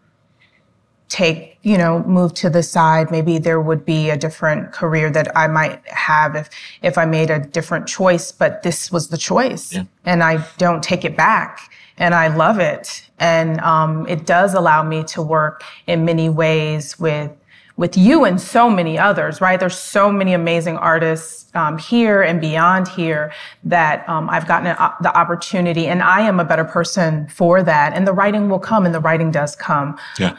[1.14, 3.12] take, you know, move to the side.
[3.12, 6.50] Maybe there would be a different career that I might have if
[6.82, 9.74] if I made a different choice, but this was the choice.
[9.74, 9.84] Yeah.
[10.06, 11.72] And I don't take it back.
[11.98, 13.08] And I love it.
[13.20, 17.32] And um, it does allow me to work in many ways with
[17.76, 19.60] with you and so many others, right?
[19.60, 24.96] There's so many amazing artists um, here and beyond here that um, I've gotten a,
[25.02, 27.94] the opportunity, and I am a better person for that.
[27.94, 29.98] And the writing will come, and the writing does come.
[30.20, 30.38] yeah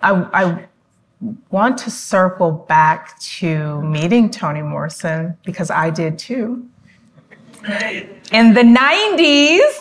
[0.00, 0.66] I, I
[1.50, 6.68] want to circle back to meeting Toni Morrison because I did too.
[8.32, 9.72] In the 90s,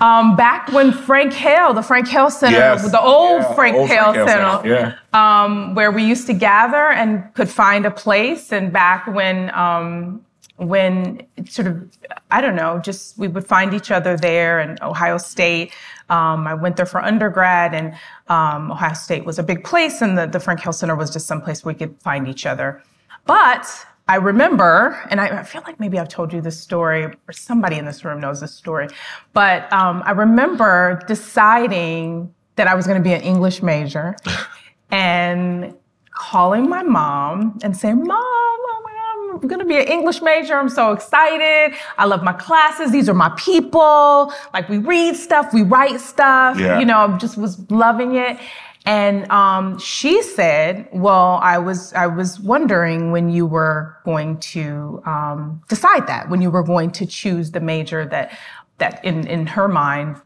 [0.00, 2.90] um, back when Frank Hale, the Frank Hale Center, Yes.
[2.90, 6.34] the old Yeah, Frank old Hale Frank Hale Center, Center, um, where we used to
[6.34, 8.52] gather and could find a place.
[8.52, 10.24] And back when, um,
[10.56, 11.88] when it sort of,
[12.30, 14.60] I don't know, just we would find each other there.
[14.60, 15.72] And Ohio State,
[16.10, 17.94] um, I went there for undergrad, and
[18.28, 21.26] um, Ohio State was a big place, and the, the Frank Hale Center was just
[21.26, 22.82] some place we could find each other.
[23.26, 23.66] But
[24.06, 27.78] I remember, and I, I feel like maybe I've told you this story, or somebody
[27.78, 28.88] in this room knows this story,
[29.32, 34.14] but um, I remember deciding that I was going to be an English major
[34.90, 35.74] and
[36.10, 40.22] calling my mom and saying, Mom, oh my God, I'm going to be an English
[40.22, 40.54] major.
[40.54, 41.76] I'm so excited.
[41.98, 42.92] I love my classes.
[42.92, 44.32] These are my people.
[44.52, 46.58] Like we read stuff, we write stuff.
[46.58, 46.78] Yeah.
[46.78, 48.38] You know, I just was loving it.
[48.86, 55.02] And um, she said, "Well, I was I was wondering when you were going to
[55.06, 58.36] um, decide that, when you were going to choose the major that
[58.78, 60.20] that in in her mind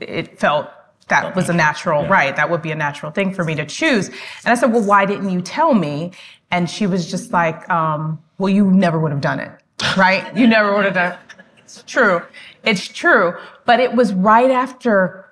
[0.00, 0.68] it felt
[1.08, 4.08] that was a natural right that would be a natural thing for me to choose.
[4.08, 6.12] And i said well why didn't you tell me?
[6.50, 9.52] And she was just like um, well you never would have done it
[9.96, 10.36] right?
[10.36, 11.18] You never would have done it.
[11.58, 12.22] It's true.
[12.64, 13.36] It's true.
[13.64, 15.23] But it was right after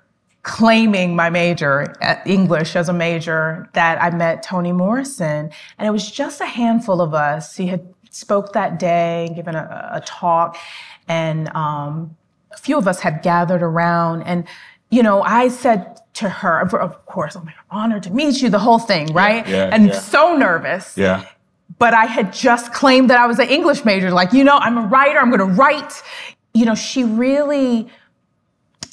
[0.43, 5.91] claiming my major at english as a major that i met toni morrison and it
[5.91, 10.57] was just a handful of us He had spoke that day, given a, a talk,
[11.07, 12.15] and um,
[12.51, 14.23] a few of us had gathered around.
[14.23, 14.47] And,
[14.89, 18.79] you know, I said to her, of course, I'm honored to meet you, the whole
[18.79, 19.47] thing, right?
[19.47, 19.99] Yeah, and yeah.
[19.99, 20.97] so nervous.
[20.97, 21.25] Yeah.
[21.79, 24.11] But I had just claimed that I was an English major.
[24.11, 26.03] Like, you know, I'm a writer, I'm gonna write.
[26.53, 27.89] You know, she really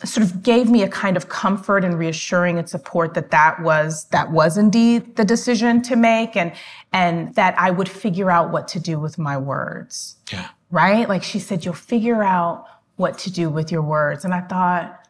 [0.05, 4.05] sort of gave me a kind of comfort and reassuring and support that that was
[4.07, 6.53] that was indeed the decision to make and
[6.93, 10.17] and that I would figure out what to do with my words.
[10.33, 10.49] Yeah.
[10.71, 11.09] Right?
[11.09, 15.07] Like she said you'll figure out what to do with your words and I thought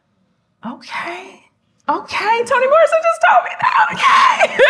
[0.66, 1.36] okay.
[1.88, 4.66] Okay, Toni Morrison just told me that.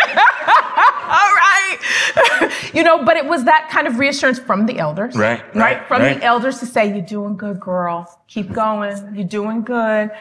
[2.71, 2.79] Okay.
[2.79, 2.95] All right.
[2.95, 5.15] you know, but it was that kind of reassurance from the elders.
[5.15, 5.55] Right, Right.
[5.55, 6.19] right, From right.
[6.19, 8.19] the elders to say, You're doing good, girl.
[8.27, 9.15] Keep going.
[9.15, 10.11] You're doing good.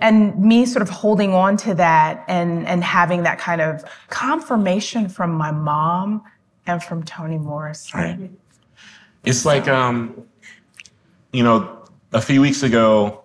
[0.00, 5.08] And me sort of holding on to that and, and having that kind of confirmation
[5.08, 6.22] from my mom
[6.66, 7.92] and from Toni Morris.
[7.94, 8.30] Right.
[9.24, 10.22] It's like, um,
[11.32, 13.22] you know, a few weeks ago,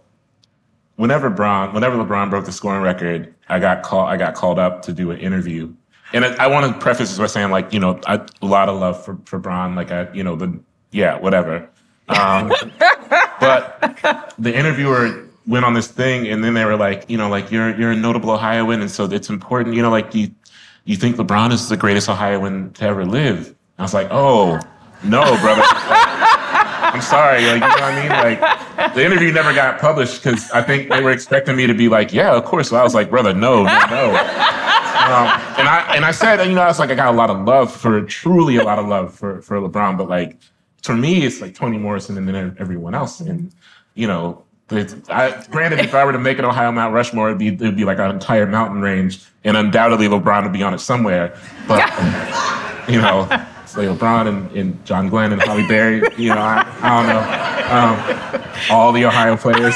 [0.96, 4.10] whenever Bron, whenever LeBron broke the scoring record, I got called.
[4.10, 5.74] I got called up to do an interview,
[6.14, 8.70] and I, I want to preface this by saying, like, you know, I, a lot
[8.70, 9.76] of love for for Bron.
[9.76, 10.60] Like, I, you know, the
[10.92, 11.70] yeah, whatever.
[12.08, 12.52] Um,
[13.40, 17.52] but the interviewer went on this thing, and then they were like, you know, like
[17.52, 20.32] you're you're a notable Ohioan, and so it's important, you know, like you
[20.86, 23.56] you think LeBron is the greatest Ohioan to ever live.
[23.78, 24.60] I was like, oh
[25.04, 25.64] no, brother.
[26.86, 28.40] I'm sorry, like you know what I mean.
[28.80, 31.90] Like the interview never got published because I think they were expecting me to be
[31.90, 32.70] like, yeah, of course.
[32.70, 34.63] So I was like, brother, no, no, no.
[34.94, 35.28] Um,
[35.58, 37.46] and I and I said, you know, I was like, I got a lot of
[37.46, 40.38] love for truly a lot of love for for LeBron, but like
[40.84, 43.52] for me, it's like Toni Morrison and then everyone else, and
[43.96, 44.44] you know.
[45.10, 47.86] I, granted, if I were to make an Ohio Mount Rushmore, it'd be it'd be
[47.86, 51.38] like an entire mountain range, and undoubtedly LeBron would be on it somewhere.
[51.68, 51.88] But
[52.90, 53.28] you know,
[53.62, 56.02] it's like LeBron and, and John Glenn and Halle Berry.
[56.18, 58.42] You know, I, I don't know.
[58.42, 59.76] Um, all the Ohio players.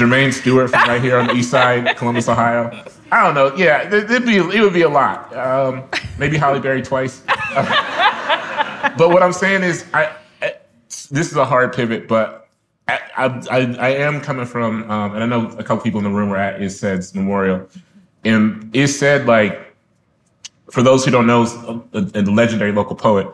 [0.00, 2.70] Jermaine Stewart from right here on the east side, Columbus, Ohio.
[3.12, 3.54] I don't know.
[3.54, 5.34] Yeah, it, it'd be, it would be a lot.
[5.36, 5.84] Um,
[6.18, 7.20] maybe Halle Berry twice.
[7.54, 10.54] but what I'm saying is, I, I
[11.10, 12.48] this is a hard pivot, but
[12.88, 12.98] I,
[13.50, 16.30] I, I am coming from, um, and I know a couple people in the room
[16.30, 17.68] were at Is Said's memorial,
[18.24, 19.74] and Is Said like,
[20.70, 21.42] for those who don't know,
[21.92, 23.28] a, a legendary local poet,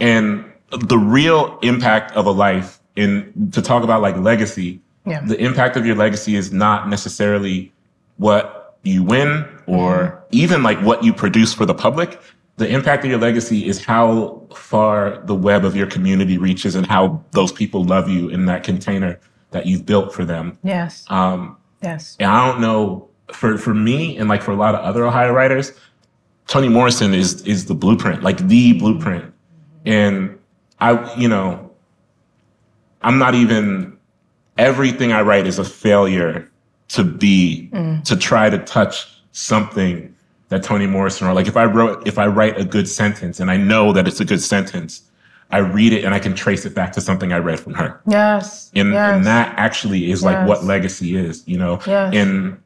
[0.00, 4.80] and the real impact of a life in to talk about like legacy.
[5.06, 5.20] Yeah.
[5.24, 7.72] The impact of your legacy is not necessarily
[8.16, 12.20] what you win or even like what you produce for the public.
[12.56, 16.86] The impact of your legacy is how far the web of your community reaches and
[16.86, 20.58] how those people love you in that container that you've built for them.
[20.62, 21.04] Yes.
[21.08, 22.16] Um, yes.
[22.18, 25.32] and I don't know for for me and like for a lot of other Ohio
[25.32, 25.72] writers,
[26.46, 29.32] Toni Morrison is is the blueprint, like the blueprint.
[29.84, 30.38] And
[30.80, 31.70] I, you know,
[33.02, 33.95] I'm not even
[34.58, 36.50] everything I write is a failure
[36.88, 37.68] to be
[38.04, 40.14] to try to touch something
[40.48, 43.50] that Toni Morrison or like if I wrote if I write a good sentence and
[43.50, 45.02] I know that it's a good sentence,
[45.50, 48.00] I read it and I can trace it back to something I read from her.
[48.06, 48.70] Yes.
[48.74, 49.14] And, yes.
[49.14, 51.80] and that actually is like what legacy is, you know?
[51.86, 52.14] Yes.
[52.14, 52.60] And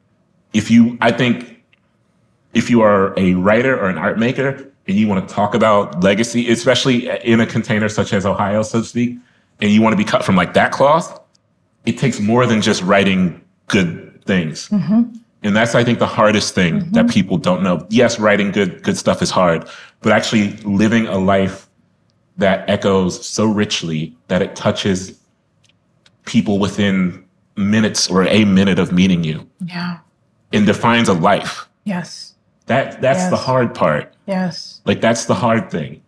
[0.53, 1.63] if you, I think
[2.53, 6.03] if you are a writer or an art maker and you want to talk about
[6.03, 9.17] legacy, especially in a container such as Ohio, so to speak,
[9.61, 11.20] and you want to be cut from like that cloth,
[11.85, 14.69] it takes more than just writing good things.
[14.69, 15.15] Mm-hmm.
[15.43, 16.91] And that's, I think, the hardest thing mm-hmm.
[16.91, 17.85] that people don't know.
[17.89, 19.67] Yes, writing good, good stuff is hard,
[20.01, 21.67] but actually living a life
[22.37, 25.19] that echoes so richly that it touches
[26.25, 27.25] people within
[27.55, 29.99] minutes or a minute of meeting you yeah.
[30.53, 31.67] and defines a life.
[31.83, 32.35] Yes.
[32.67, 34.13] That that's the hard part.
[34.27, 34.81] Yes.
[34.85, 36.01] Like that's the hard thing.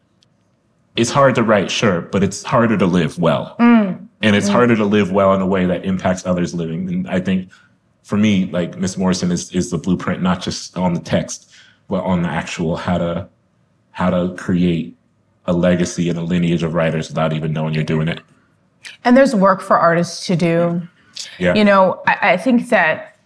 [0.95, 3.55] It's hard to write, sure, but it's harder to live well.
[3.59, 4.07] Mm.
[4.23, 4.55] And it's mm-hmm.
[4.55, 6.87] harder to live well in a way that impacts others living.
[6.87, 7.51] And I think
[8.03, 11.51] for me, like Miss Morrison is is the blueprint, not just on the text,
[11.89, 13.27] but on the actual how to
[13.91, 14.95] how to create
[15.45, 18.21] a legacy and a lineage of writers without even knowing you're doing it.
[19.03, 20.81] And there's work for artists to do.
[21.37, 21.53] Yeah.
[21.53, 23.17] You know, I, I think that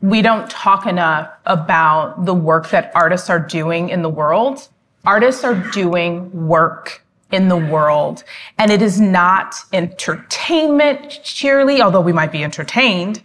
[0.00, 4.68] we don't talk enough about the work that artists are doing in the world.
[5.04, 8.22] Artists are doing work in the world,
[8.58, 13.20] and it is not entertainment cheerly, although we might be entertained.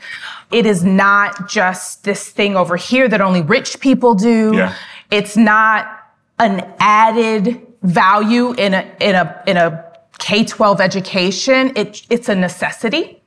[0.51, 4.53] It is not just this thing over here that only rich people do.
[4.55, 4.75] Yeah.
[5.11, 5.87] It's not
[6.39, 9.85] an added value in a in a in a
[10.17, 11.71] K-12 education.
[11.75, 13.21] It, it's a necessity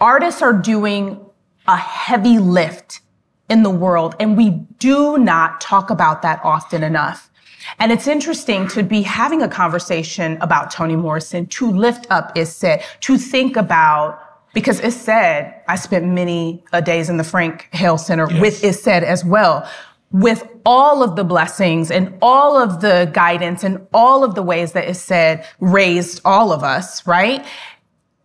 [0.00, 1.18] artists are doing
[1.66, 3.00] a heavy lift
[3.48, 4.14] in the world.
[4.20, 7.30] And we do not talk about that often enough.
[7.78, 12.54] And it's interesting to be having a conversation about Toni Morrison, to lift up Is
[12.54, 14.20] Said, to think about,
[14.52, 18.40] because Is Said, I spent many uh, days in the Frank Hale Center yes.
[18.40, 19.68] with Is Said as well,
[20.12, 24.72] with all of the blessings and all of the guidance and all of the ways
[24.72, 27.44] that Is Said raised all of us, right?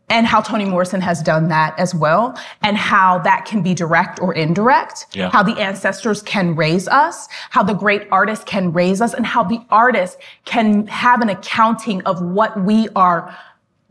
[0.10, 4.20] And how Toni Morrison has done that as well, and how that can be direct
[4.20, 5.30] or indirect, yeah.
[5.30, 9.44] how the ancestors can raise us, how the great artists can raise us, and how
[9.44, 13.38] the artist can have an accounting of what we are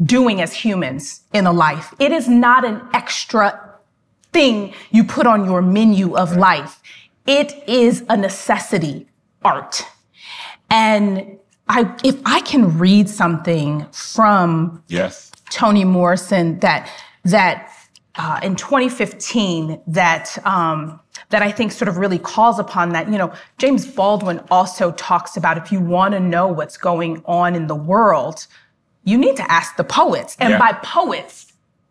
[0.02, 1.94] doing as humans in a life.
[1.98, 3.76] It is not an extra
[4.32, 6.80] thing you put on your menu of life.
[7.26, 9.06] It is a necessity
[9.44, 9.82] art.
[10.70, 11.38] And
[11.68, 16.90] I, if I can read something from yes Toni Morrison that
[17.24, 17.72] that
[18.16, 23.10] uh, in 2015 that um, that I think sort of really calls upon that.
[23.10, 27.54] You know, James Baldwin also talks about if you want to know what's going on
[27.54, 28.46] in the world,
[29.04, 30.58] you need to ask the poets, and yeah.
[30.58, 31.46] by poets.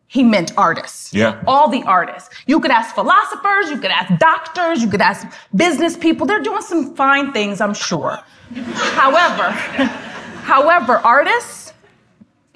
[0.10, 1.14] He meant artists.
[1.14, 1.43] Yeah.
[1.45, 2.30] All the artists.
[2.47, 6.26] You could ask philosophers, you could ask doctors, you could ask business people.
[6.26, 8.18] They're doing some fine things, I'm sure.
[8.53, 9.49] however,
[10.43, 11.66] however, artists,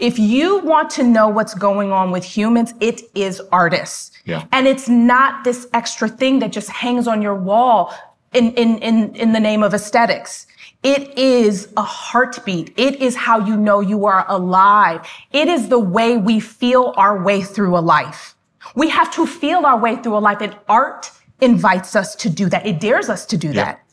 [0.01, 4.11] if you want to know what's going on with humans, it is artists.
[4.25, 4.45] Yeah.
[4.51, 7.93] And it's not this extra thing that just hangs on your wall
[8.33, 10.47] in, in, in, in the name of aesthetics.
[10.81, 12.73] It is a heartbeat.
[12.77, 15.07] It is how you know you are alive.
[15.31, 18.35] It is the way we feel our way through a life.
[18.73, 22.49] We have to feel our way through a life and art invites us to do
[22.49, 22.65] that.
[22.65, 23.65] It dares us to do yeah.
[23.65, 23.83] that.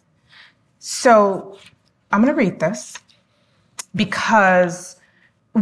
[0.78, 1.58] So
[2.10, 2.96] I'm going to read this
[3.94, 4.97] because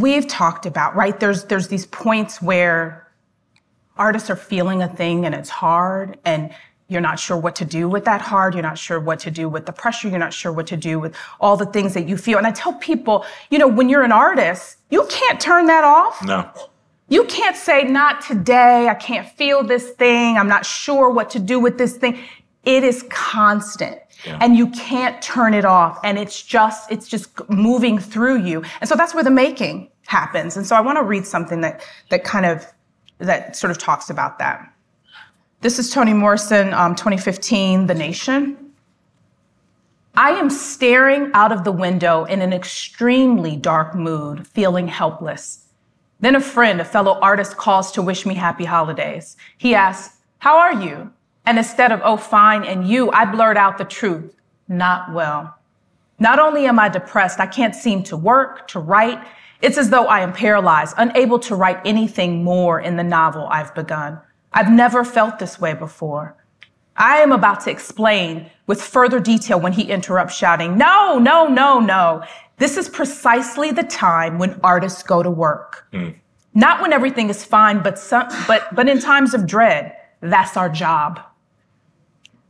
[0.01, 1.19] we've talked about, right?
[1.19, 3.07] There's there's these points where
[3.97, 6.53] artists are feeling a thing and it's hard and
[6.89, 8.55] you're not sure what to do with that hard.
[8.55, 10.09] You're not sure what to do with the pressure.
[10.09, 12.39] You're not sure what to do with all the things that you feel.
[12.39, 16.25] And I tell people, you know, when you're an artist, you can't turn that off.
[16.25, 16.49] No.
[17.09, 18.89] You can't say, not today.
[18.89, 20.37] I can't feel this thing.
[20.37, 22.21] I'm not sure what to do with this thing.
[22.67, 23.99] It is constant.
[24.25, 24.39] Yeah.
[24.41, 25.99] And you can't turn it off.
[26.05, 28.63] And it's just, it's just moving through you.
[28.81, 30.57] And so that's where the making happens.
[30.57, 32.67] And so I want to read something that, that kind of,
[33.19, 34.73] that sort of talks about that.
[35.61, 38.59] This is Toni Morrison, um, 2015, The Nation.
[40.15, 45.67] I am staring out of the window in an extremely dark mood, feeling helpless.
[46.21, 49.37] Then a friend, a fellow artist, calls to wish me happy holidays.
[49.59, 51.13] He asks, How are you?
[51.47, 54.35] And instead of, oh, fine, and you, I blurt out the truth.
[54.69, 55.55] Not well.
[56.19, 59.25] Not only am I depressed, I can't seem to work, to write.
[59.63, 63.75] It's as though I am paralyzed, unable to write anything more in the novel I've
[63.75, 64.19] begun.
[64.53, 66.37] I've never felt this way before.
[66.97, 71.79] I am about to explain with further detail when he interrupts shouting, no, no, no,
[71.79, 72.25] no.
[72.57, 75.87] This is precisely the time when artists go to work.
[75.93, 76.17] Mm.
[76.55, 79.95] Not when everything is fine, but some, but, but in times of dread.
[80.23, 81.21] That's our job.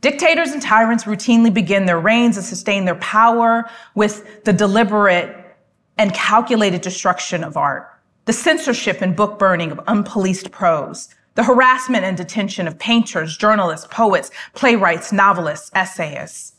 [0.01, 5.35] Dictators and tyrants routinely begin their reigns and sustain their power with the deliberate
[5.97, 7.91] and calculated destruction of art,
[8.25, 13.87] the censorship and book burning of unpoliced prose, the harassment and detention of painters, journalists,
[13.89, 16.53] poets, playwrights, novelists, essayists.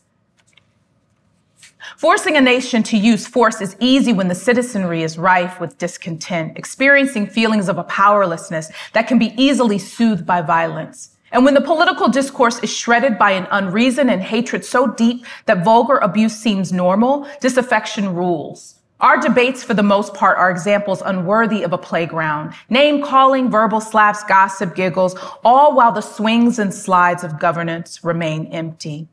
[1.95, 6.57] Forcing a nation to use force is easy when the citizenry is rife with discontent,
[6.57, 11.15] experiencing feelings of a powerlessness that can be easily soothed by violence.
[11.31, 15.63] And when the political discourse is shredded by an unreason and hatred so deep that
[15.63, 18.75] vulgar abuse seems normal, disaffection rules.
[18.99, 22.53] Our debates, for the most part, are examples unworthy of a playground.
[22.69, 28.47] Name calling, verbal slaps, gossip, giggles, all while the swings and slides of governance remain
[28.47, 29.07] empty.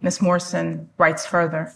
[0.00, 1.74] Miss Morrison writes further,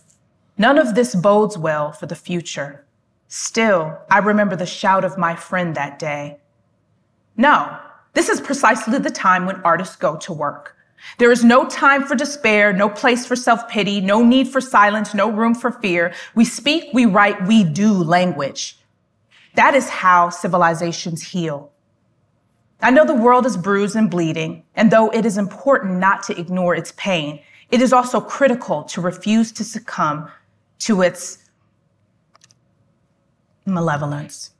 [0.56, 2.86] none of this bodes well for the future.
[3.28, 6.38] Still, I remember the shout of my friend that day.
[7.36, 7.78] No,
[8.16, 10.74] this is precisely the time when artists go to work.
[11.18, 15.30] There is no time for despair, no place for self-pity, no need for silence, no
[15.30, 16.14] room for fear.
[16.34, 18.78] We speak, we write, we do language.
[19.54, 21.70] That is how civilizations heal.
[22.80, 26.40] I know the world is bruised and bleeding, and though it is important not to
[26.40, 27.40] ignore its pain,
[27.70, 30.30] it is also critical to refuse to succumb
[30.78, 31.44] to its
[33.66, 34.52] malevolence.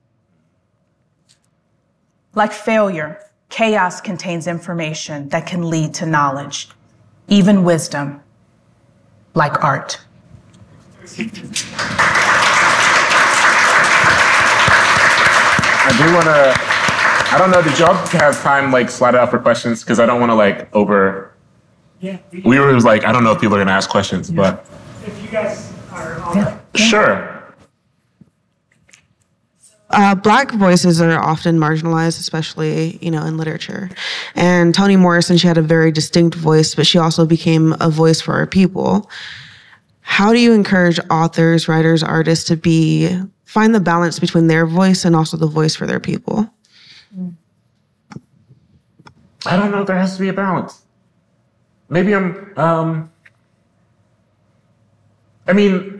[2.35, 6.69] Like failure, Chaos contains information that can lead to knowledge,
[7.29, 8.21] even wisdom,
[9.35, 10.01] like art.
[15.89, 16.55] I do want to.
[17.33, 17.63] I don't know.
[17.63, 19.83] Did y'all have time like slide out for questions?
[19.83, 21.33] Because I don't want to like over
[22.01, 22.19] Yeah.
[22.45, 24.67] We were like, I don't know if people are going to ask questions, but
[25.05, 27.36] If you guys are on sure.
[29.91, 33.89] Uh, black voices are often marginalized, especially you know in literature.
[34.34, 38.20] And Toni Morrison, she had a very distinct voice, but she also became a voice
[38.20, 39.09] for our people.
[40.01, 45.05] How do you encourage authors, writers, artists to be find the balance between their voice
[45.05, 46.51] and also the voice for their people?
[49.47, 50.82] I don't know there has to be a balance.
[51.89, 53.12] Maybe I'm, um,
[55.47, 55.96] I mean,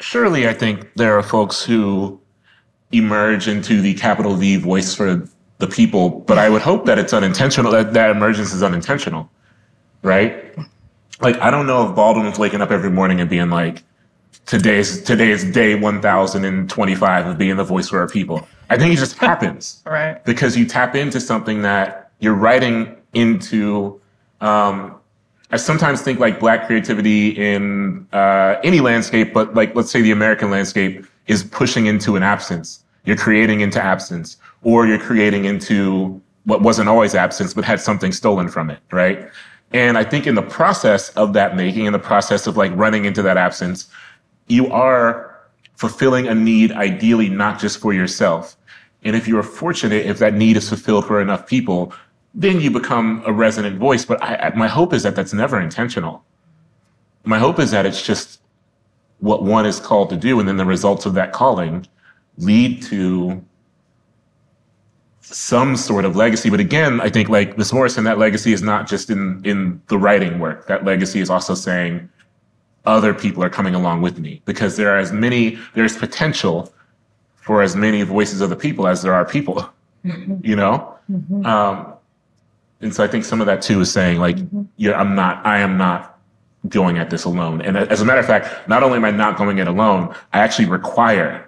[0.00, 2.20] surely I think there are folks who
[2.92, 5.28] emerge into the capital V voice for
[5.58, 9.30] the people, but I would hope that it's unintentional, that that emergence is unintentional,
[10.02, 10.56] right?
[11.20, 13.82] Like, I don't know if Baldwin was waking up every morning and being like,
[14.46, 18.46] today's, today is day 1025 of being the voice for our people.
[18.70, 20.24] I think it just happens Right.
[20.24, 24.00] because you tap into something that you're writing into.
[24.40, 24.99] Um,
[25.52, 30.12] I sometimes think like black creativity in uh, any landscape, but like let's say the
[30.12, 32.84] American landscape is pushing into an absence.
[33.04, 38.12] You're creating into absence, or you're creating into what wasn't always absence, but had something
[38.12, 39.28] stolen from it, right?
[39.72, 43.04] And I think in the process of that making, in the process of like running
[43.04, 43.88] into that absence,
[44.48, 45.36] you are
[45.76, 48.56] fulfilling a need ideally not just for yourself.
[49.02, 51.94] And if you are fortunate, if that need is fulfilled for enough people,
[52.34, 54.04] then you become a resonant voice.
[54.04, 56.24] But I, my hope is that that's never intentional.
[57.24, 58.40] My hope is that it's just
[59.18, 61.86] what one is called to do, and then the results of that calling
[62.38, 63.44] lead to
[65.20, 66.50] some sort of legacy.
[66.50, 69.98] But again, I think like Miss Morrison, that legacy is not just in in the
[69.98, 70.66] writing work.
[70.66, 72.08] That legacy is also saying
[72.86, 76.72] other people are coming along with me because there are as many there's potential
[77.36, 79.68] for as many voices of the people as there are people
[80.42, 80.94] you know
[81.44, 81.92] um,
[82.80, 84.38] and so i think some of that too is saying like
[84.76, 86.18] yeah i'm not i am not
[86.68, 89.36] going at this alone and as a matter of fact not only am i not
[89.36, 91.46] going it alone i actually require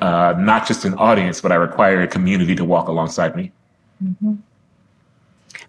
[0.00, 3.50] uh, not just an audience but i require a community to walk alongside me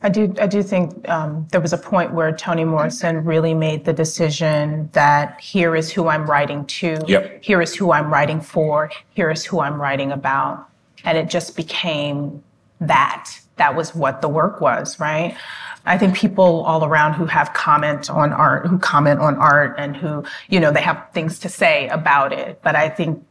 [0.02, 0.34] I do.
[0.40, 4.90] I do think um, there was a point where Toni Morrison really made the decision
[4.94, 6.98] that here is who I'm writing to.
[7.06, 7.44] Yep.
[7.44, 8.92] Here is who I'm writing for.
[9.14, 10.70] Here is who I'm writing about,
[11.04, 12.42] and it just became
[12.80, 13.30] that.
[13.60, 15.38] That was what the work was, right?
[15.86, 19.96] I think people all around who have comment on art, who comment on art, and
[19.96, 22.62] who you know they have things to say about it.
[22.62, 23.24] But I think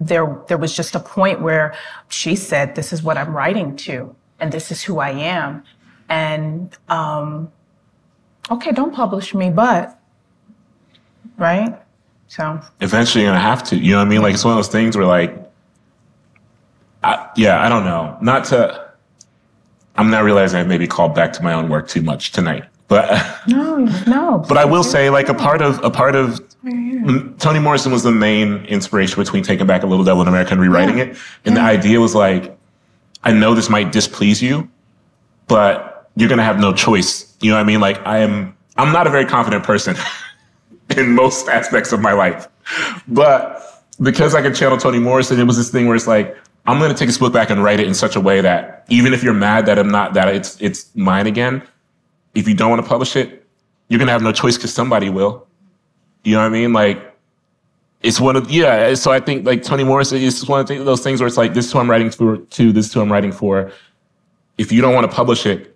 [0.00, 1.74] there there was just a point where
[2.08, 5.64] she said, "This is what I'm writing to, and this is who I am."
[6.08, 7.52] And um,
[8.50, 9.98] okay, don't publish me, but
[11.36, 11.80] right.
[12.28, 13.76] So eventually you're gonna have to.
[13.76, 14.22] You know what I mean?
[14.22, 15.34] Like it's one of those things where like,
[17.02, 18.16] I, yeah, I don't know.
[18.20, 18.87] Not to.
[19.98, 23.10] I'm not realizing I maybe called back to my own work too much tonight, but
[23.48, 24.44] no, no.
[24.48, 26.40] but I will say like a part of a part of
[27.38, 30.60] Toni Morrison was the main inspiration between taking back a little devil in America and
[30.60, 31.16] rewriting it.
[31.44, 32.56] And the idea was like,
[33.24, 34.68] I know this might displease you,
[35.46, 37.36] but you're gonna have no choice.
[37.40, 37.80] You know what I mean?
[37.80, 38.56] Like I am.
[38.76, 39.96] I'm not a very confident person.
[40.96, 42.48] in most aspects of my life.
[43.06, 46.36] But because I could channel Toni Morrison, it was this thing where it's like,
[46.68, 49.14] I'm gonna take this book back and write it in such a way that even
[49.14, 51.62] if you're mad that I'm not that it's it's mine again,
[52.34, 53.46] if you don't want to publish it,
[53.88, 55.46] you're gonna have no choice because somebody will.
[56.24, 56.74] You know what I mean?
[56.74, 57.16] Like
[58.02, 58.92] it's one of yeah.
[58.94, 61.64] So I think like Toni Morrison is one of those things where it's like this
[61.64, 63.72] is who I'm writing for to, this is who I'm writing for.
[64.58, 65.74] If you don't want to publish it,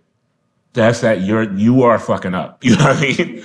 [0.74, 2.62] that's that you're you are fucking up.
[2.64, 3.45] You know what I mean?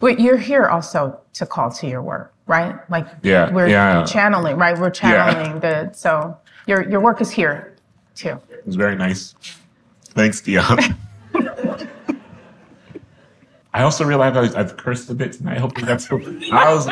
[0.00, 2.74] But you're here also to call to your work, right?
[2.90, 4.04] Like Yeah, we're yeah.
[4.04, 4.76] channeling, right?
[4.78, 6.36] We're channeling the so
[6.66, 7.74] your your work is here
[8.14, 8.38] too.
[8.50, 9.34] It was very nice.
[10.16, 10.96] Thanks, Dionne.
[13.72, 15.56] I also realized I, I've cursed a bit tonight.
[15.56, 16.20] I hope that's cool.
[16.52, 16.88] I was,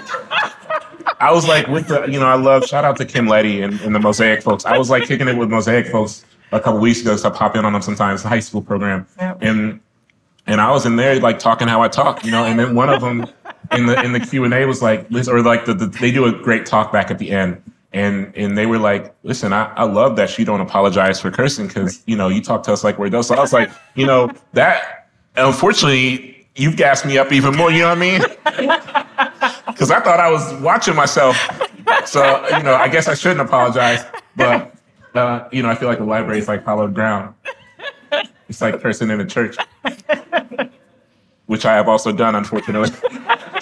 [1.18, 2.64] I was like with the, you know, I love.
[2.66, 4.64] Shout out to Kim Letty and, and the Mosaic folks.
[4.64, 7.16] I was like kicking it with Mosaic folks a couple weeks ago.
[7.16, 8.22] So I pop in on them sometimes.
[8.22, 9.38] The high school program, Yep.
[9.42, 9.80] and
[10.46, 12.44] and I was in there like talking how I talk, you know.
[12.44, 13.26] And then one of them
[13.72, 16.24] in the in the Q and A was like, or like the, the they do
[16.26, 17.62] a great talk back at the end.
[17.92, 21.68] And and they were like, listen, I, I love that she don't apologize for cursing
[21.68, 23.28] because you know you talk to us like we're those.
[23.28, 27.70] So I was like, you know that unfortunately you've gassed me up even more.
[27.70, 28.22] You know what I mean?
[29.66, 31.36] Because I thought I was watching myself.
[32.04, 34.04] So you know, I guess I shouldn't apologize.
[34.34, 34.74] But
[35.14, 37.34] uh, you know, I feel like the library is like hollowed ground.
[38.48, 39.56] It's like cursing in a church,
[41.46, 42.90] which I have also done, unfortunately.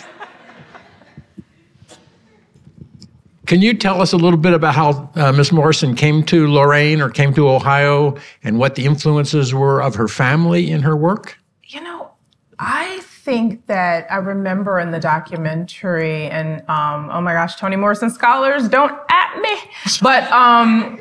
[3.46, 7.00] Can you tell us a little bit about how uh, Miss Morrison came to Lorain
[7.00, 11.38] or came to Ohio and what the influences were of her family in her work?
[11.64, 12.10] You know,
[12.58, 18.10] I think that I remember in the documentary, and um, oh my gosh, Toni Morrison
[18.10, 19.56] scholars, don't at me.
[20.02, 21.00] But um,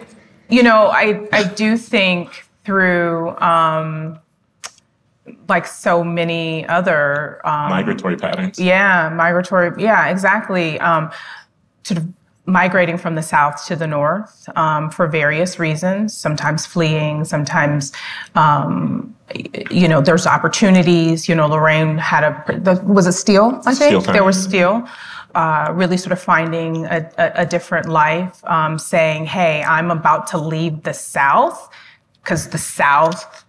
[0.49, 4.19] you know, I I do think through um,
[5.49, 8.59] like so many other um, Migratory patterns.
[8.59, 9.71] yeah, migratory.
[9.81, 10.79] Yeah, exactly.
[10.79, 11.11] Um,
[11.83, 12.07] sort of
[12.45, 16.15] migrating from the south to the north um, for various reasons.
[16.15, 17.25] Sometimes fleeing.
[17.25, 17.91] Sometimes,
[18.35, 19.15] um,
[19.71, 21.27] you know, there's opportunities.
[21.27, 23.61] You know, Lorain had a the, was it steel?
[23.65, 24.87] I think Steel there was steel.
[25.33, 30.27] Uh, really sort of finding a, a, a different life, um, saying, "Hey, I'm about
[30.27, 31.69] to leave the South
[32.23, 33.45] because the South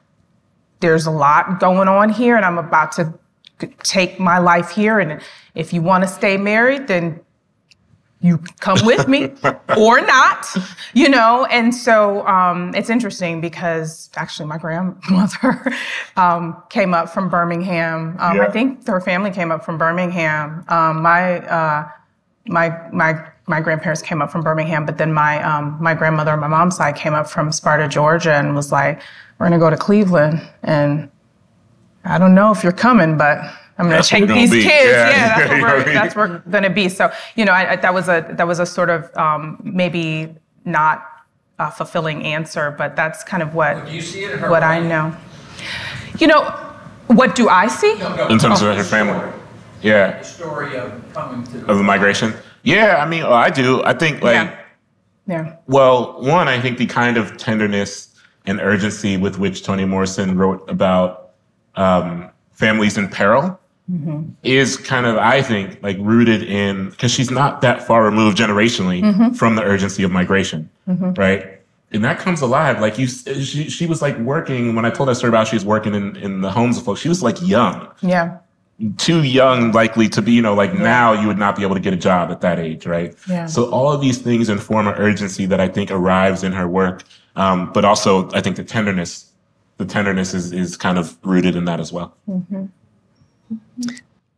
[0.80, 3.14] there's a lot going on here and I'm about to
[3.60, 4.98] g- take my life here.
[4.98, 5.22] And
[5.54, 7.20] if you want to stay married, then
[8.20, 9.30] you come with me
[9.76, 10.46] or not,
[10.94, 11.44] you know?
[11.46, 15.72] And so um, it's interesting because actually my grandmother
[16.16, 18.16] um, came up from Birmingham.
[18.18, 20.64] Um, I think her family came up from Birmingham.
[20.68, 21.88] Um, my, uh,
[22.46, 26.40] my, my, my grandparents came up from Birmingham, but then my um, my grandmother on
[26.40, 29.00] my mom's side came up from Sparta, Georgia, and was like,
[29.38, 31.08] "We're gonna go to Cleveland, and
[32.04, 33.38] I don't know if you're coming, but
[33.78, 34.62] I'm gonna That's take these be.
[34.62, 34.90] kids.
[34.90, 35.10] Yeah.
[35.10, 36.88] Yeah, that's You where we're, what that's where we're gonna be.
[36.88, 40.34] So you know, I, I, that was a that was a sort of um, maybe
[40.64, 41.06] not
[41.58, 44.80] a fulfilling answer, but that's kind of what you see it in her what I
[44.80, 45.14] know.
[46.18, 46.42] You know,
[47.08, 47.92] what do I see?
[48.30, 49.30] In terms of her family.
[49.82, 50.18] Yeah.
[50.18, 52.34] The story of coming to Of the migration.
[52.62, 53.82] Yeah, I mean, oh, I do.
[53.84, 54.58] I think like Yeah.
[55.28, 55.56] Yeah.
[55.66, 58.14] Well, one, I think the kind of tenderness
[58.46, 61.32] and urgency with which Toni Morrison wrote about
[61.74, 63.58] um, families in peril
[63.90, 64.30] Mm-hmm.
[64.42, 69.00] is kind of, I think, like rooted in because she's not that far removed generationally
[69.00, 69.34] mm-hmm.
[69.34, 71.12] from the urgency of migration, mm-hmm.
[71.12, 71.60] right?
[71.92, 72.80] And that comes alive.
[72.80, 75.64] Like you, she, she was like working when I told that story about she was
[75.64, 77.00] working in, in the homes of folks.
[77.00, 78.38] She was like young, Yeah.
[78.98, 81.80] too young likely to be, you know, like now you would not be able to
[81.80, 83.14] get a job at that age, right?
[83.28, 83.46] Yeah.
[83.46, 87.04] So all of these things inform an urgency that I think arrives in her work.
[87.36, 89.30] Um, but also I think the tenderness,
[89.76, 92.16] the tenderness is, is kind of rooted in that as well.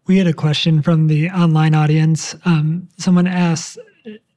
[0.06, 2.34] We had a question from the online audience.
[2.44, 3.78] Um, someone asked,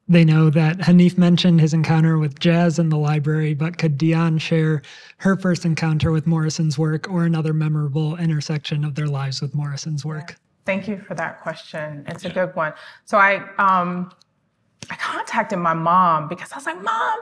[0.08, 4.42] they know that Hanif mentioned his encounter with jazz in the library, but could Dionne
[4.42, 4.82] share
[5.18, 10.04] her first encounter with Morrison's work or another memorable intersection of their lives with Morrison's
[10.04, 10.36] work?
[10.66, 12.04] Thank you for that question.
[12.08, 12.74] It's a good one.
[13.06, 14.12] So I um,
[14.90, 17.20] I contacted my mom because I was like, Mom,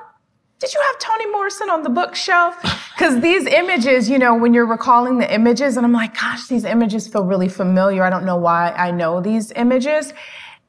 [0.59, 2.61] did you have Toni Morrison on the bookshelf?
[2.93, 6.65] Because these images, you know, when you're recalling the images, and I'm like, gosh, these
[6.65, 8.03] images feel really familiar.
[8.03, 10.13] I don't know why I know these images.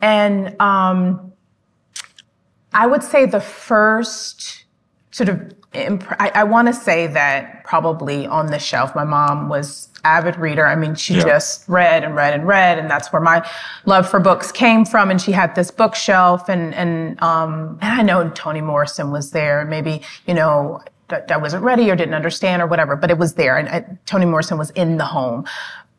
[0.00, 1.32] And um,
[2.72, 4.64] I would say the first
[5.10, 9.48] sort of, imp- I, I want to say that probably on the shelf, my mom
[9.48, 10.66] was avid reader.
[10.66, 11.24] I mean, she Yeah.
[11.24, 13.46] just read and read and read, and that's where my
[13.86, 15.10] love for books came from.
[15.10, 19.64] And she had this bookshelf, and and um, and I know Toni Morrison was there.
[19.64, 23.34] Maybe you know that I wasn't ready or didn't understand or whatever, but it was
[23.34, 25.44] there, and I, Toni Morrison was in the home.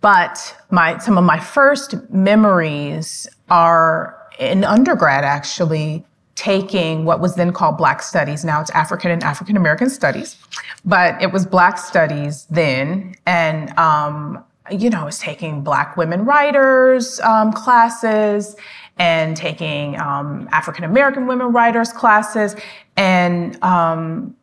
[0.02, 6.04] But my some of my first memories are in undergrad, actually
[6.36, 8.44] taking what was then called Black Studies.
[8.44, 10.38] Now it's African and African American Studies,
[10.86, 17.20] but it was Black Studies then, and um, you know, was taking Black women writers
[17.22, 18.56] um, classes
[18.98, 22.56] and taking um, African American women writers classes,
[22.98, 24.36] and um,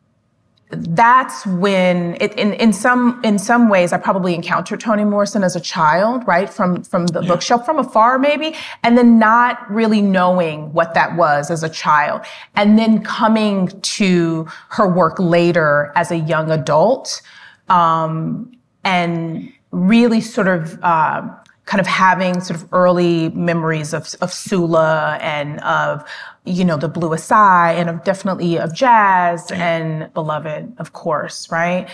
[0.71, 5.55] that's when it, in, in some in some ways I probably encountered Toni Morrison as
[5.55, 6.47] a child, right?
[6.47, 11.49] From from the bookshelf from afar maybe, and then not really knowing what that was
[11.49, 12.21] as a child.
[12.55, 17.21] And then coming to her work later as a young adult,
[17.69, 18.51] um,
[18.83, 21.27] and really sort of uh,
[21.69, 26.03] kind of having sort of early memories of, of Sula and of,
[26.43, 31.87] you know, the Bluest Eye and of definitely of jazz and Beloved, of course, right?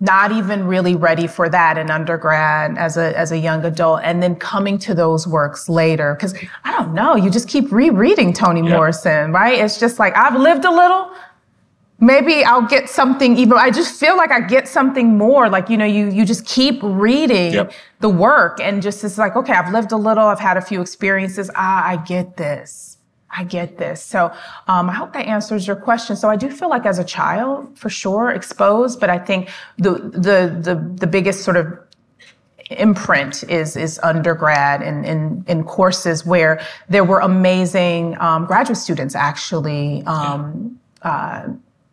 [0.00, 4.00] Not even really ready for that in undergrad as a, as a young adult.
[4.02, 6.16] And then coming to those works later.
[6.20, 9.60] Cause I don't know, you just keep rereading Toni Morrison, right?
[9.60, 11.08] It's just like, I've lived a little,
[12.00, 15.76] maybe I'll get something even I just feel like I get something more like you
[15.76, 17.72] know you you just keep reading Yep.
[18.00, 20.80] the work and just it's like okay I've lived a little I've had a few
[20.80, 22.98] experiences ah I get this
[23.30, 24.32] I get this so
[24.66, 27.78] um, I hope that answers your question so I do feel like as a child
[27.78, 31.78] for sure exposed but I think the the the the biggest sort of
[32.70, 39.16] imprint is is undergrad and in, in, courses where there were amazing um, graduate students
[39.16, 40.04] actually.
[40.06, 41.48] Um, uh,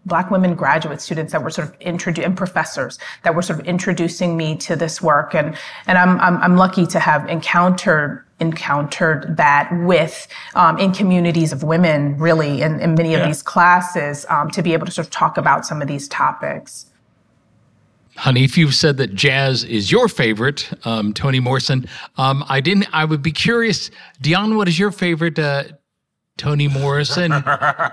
[0.08, 3.66] black women graduate students that were sort of introduced and professors that were sort of
[3.66, 5.56] introducing me to this work and
[5.86, 11.64] and I'm I'm, I'm lucky to have encountered encountered that with um, in communities of
[11.64, 13.28] women really in, in many of yeah.
[13.28, 16.88] these classes um, to be able to sort of talk about some of these topics
[18.18, 21.88] Hanif you've said that jazz is your favorite, um, Toni Morrison.
[22.18, 22.88] Um, I didn't.
[22.92, 23.92] I would be curious,
[24.24, 24.58] Dionne.
[24.58, 25.66] What is your favorite uh,
[26.38, 27.32] Toni Morrison?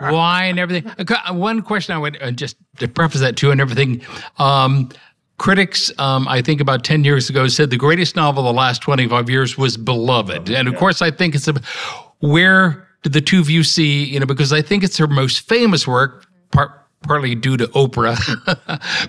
[0.01, 0.90] why and everything?
[1.30, 4.03] One question I would uh, just to preface that too and everything.
[4.38, 4.90] Um,
[5.38, 8.82] critics, um, I think about 10 years ago, said the greatest novel of the last
[8.82, 10.51] 25 years was Beloved.
[10.51, 11.55] And of course, I think it's a,
[12.20, 15.49] where did the two of you see, you know, because I think it's her most
[15.49, 18.16] famous work, part, partly due to Oprah.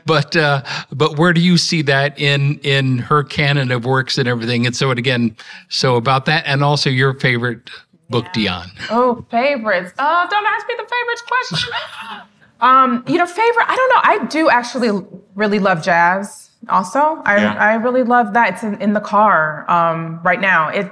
[0.06, 0.62] but uh,
[0.92, 4.66] but where do you see that in in her canon of works and everything?
[4.66, 5.36] And so and again,
[5.70, 7.70] so about that, and also your favorite
[8.10, 8.72] book, Dionne.
[8.90, 9.94] Oh, favorites.
[9.98, 11.74] Uh, don't ask me the favorites question.
[12.62, 13.66] um, you know, favorite.
[13.68, 14.02] I don't know.
[14.04, 16.52] I do actually really love jazz.
[16.70, 17.54] Also, I yeah.
[17.56, 18.56] I really love that.
[18.56, 20.70] It's in, in the car um, right now.
[20.70, 20.92] It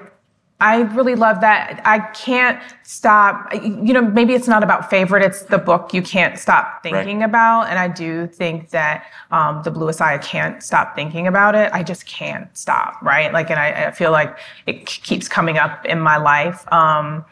[0.60, 1.82] I really love that.
[1.84, 3.54] I can't stop.
[3.54, 5.22] You know, maybe it's not about favorite.
[5.22, 7.26] It's the book you can't stop thinking right.
[7.26, 7.64] about.
[7.64, 11.70] And I do think that um, the Bluest Eye, I can't stop thinking about it.
[11.74, 13.02] I just can't stop.
[13.02, 13.34] Right.
[13.34, 16.72] Like, and I, I feel like it keeps coming up in my life.
[16.72, 17.26] Um,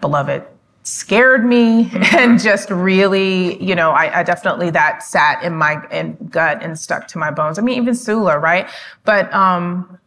[0.00, 0.44] Beloved
[0.82, 2.16] scared me mm-hmm.
[2.16, 6.76] and just really, you know, I, I, definitely that sat in my in gut and
[6.78, 7.58] stuck to my bones.
[7.58, 8.68] I mean, even Sula, right?
[9.04, 9.99] But um,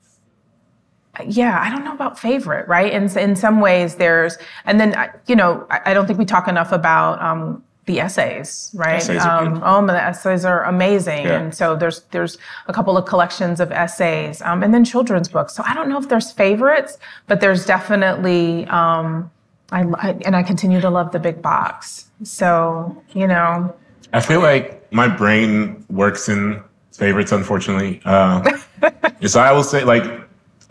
[1.27, 2.91] yeah, I don't know about favorite, right?
[2.91, 4.95] In in some ways, there's, and then
[5.27, 8.95] you know, I, I don't think we talk enough about um, the essays, right?
[8.95, 11.39] Essays um, oh, the essays are amazing, yeah.
[11.39, 12.37] and so there's there's
[12.67, 15.53] a couple of collections of essays, um, and then children's books.
[15.53, 16.97] So I don't know if there's favorites,
[17.27, 18.65] but there's definitely.
[18.67, 19.29] Um,
[19.71, 22.07] I, I and I continue to love the big box.
[22.23, 23.75] So you know,
[24.13, 28.01] I feel like my brain works in favorites, unfortunately.
[28.05, 28.57] Uh,
[29.27, 30.03] so I will say, like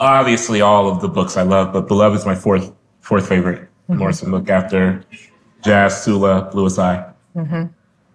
[0.03, 3.99] obviously all of the books I love, but Beloved is my fourth fourth favorite mm-hmm.
[3.99, 5.05] Morrison book after
[5.65, 7.13] Jazz, Sula, Bluest Eye.
[7.37, 7.67] Mm-hmm.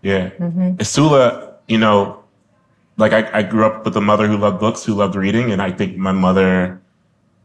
[0.02, 0.82] Yeah, mm-hmm.
[0.82, 2.24] Sula, you know,
[2.98, 5.62] like I, I grew up with a mother who loved books, who loved reading, and
[5.62, 6.82] I think my mother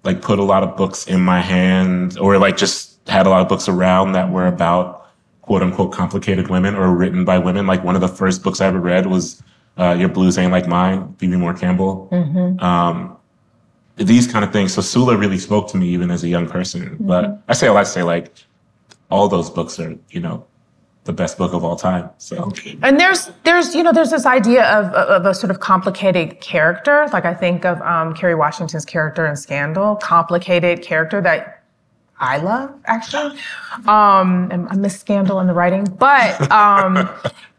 [0.05, 3.43] like put a lot of books in my hand, or like just had a lot
[3.43, 5.07] of books around that were about
[5.43, 7.67] quote unquote complicated women or written by women.
[7.67, 9.43] Like one of the first books I ever read was
[9.77, 12.09] uh, Your Blues Ain't Like Mine, Bebe Moore Campbell.
[12.11, 12.63] Mm-hmm.
[12.65, 13.17] Um,
[13.97, 14.75] these kind of things.
[14.75, 16.83] So Sula really spoke to me even as a young person.
[16.83, 17.07] Mm-hmm.
[17.07, 18.33] But I say all I say like
[19.11, 20.47] all those books are, you know,
[21.05, 22.09] the best book of all time.
[22.19, 26.41] So and there's there's you know there's this idea of of a sort of complicated
[26.41, 27.09] character.
[27.13, 31.65] Like I think of um, Kerry Washington's character in Scandal, complicated character that
[32.21, 33.37] I love actually.
[33.89, 37.09] Um, I miss Scandal in the writing, but um,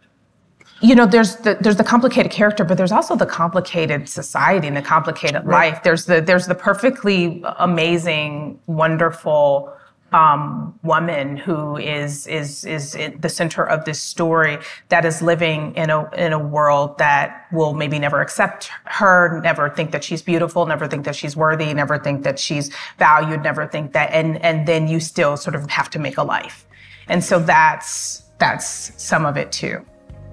[0.84, 4.76] you know there's the there's the complicated character but there's also the complicated society and
[4.76, 5.72] the complicated right.
[5.72, 9.74] life there's the there's the perfectly amazing wonderful
[10.12, 14.60] um, woman who is is is the center of this story
[14.90, 19.70] that is living in a in a world that will maybe never accept her, never
[19.72, 23.66] think that she's beautiful, never think that she's worthy, never think that she's valued, never
[23.66, 26.68] think that, and and then you still sort of have to make a life,
[27.08, 29.84] and so that's that's some of it too.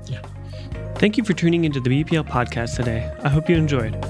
[0.07, 0.20] Yeah.
[0.97, 3.11] Thank you for tuning into the BPL podcast today.
[3.23, 4.01] I hope you enjoyed.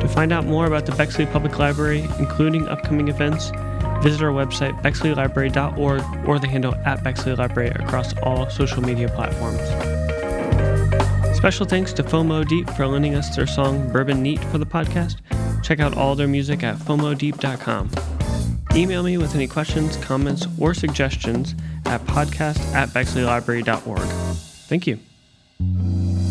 [0.00, 3.50] To find out more about the Bexley Public Library, including upcoming events,
[4.02, 9.60] visit our website, bexleylibrary.org, or the handle at Bexley Library across all social media platforms.
[11.36, 15.16] Special thanks to FOMO Deep for lending us their song Bourbon Neat for the podcast.
[15.62, 17.90] Check out all their music at FOMODeep.com.
[18.74, 21.54] Email me with any questions, comments, or suggestions
[21.86, 24.08] at podcast at bexleylibrary.org.
[24.68, 24.98] Thank you.
[25.58, 26.21] Thank you.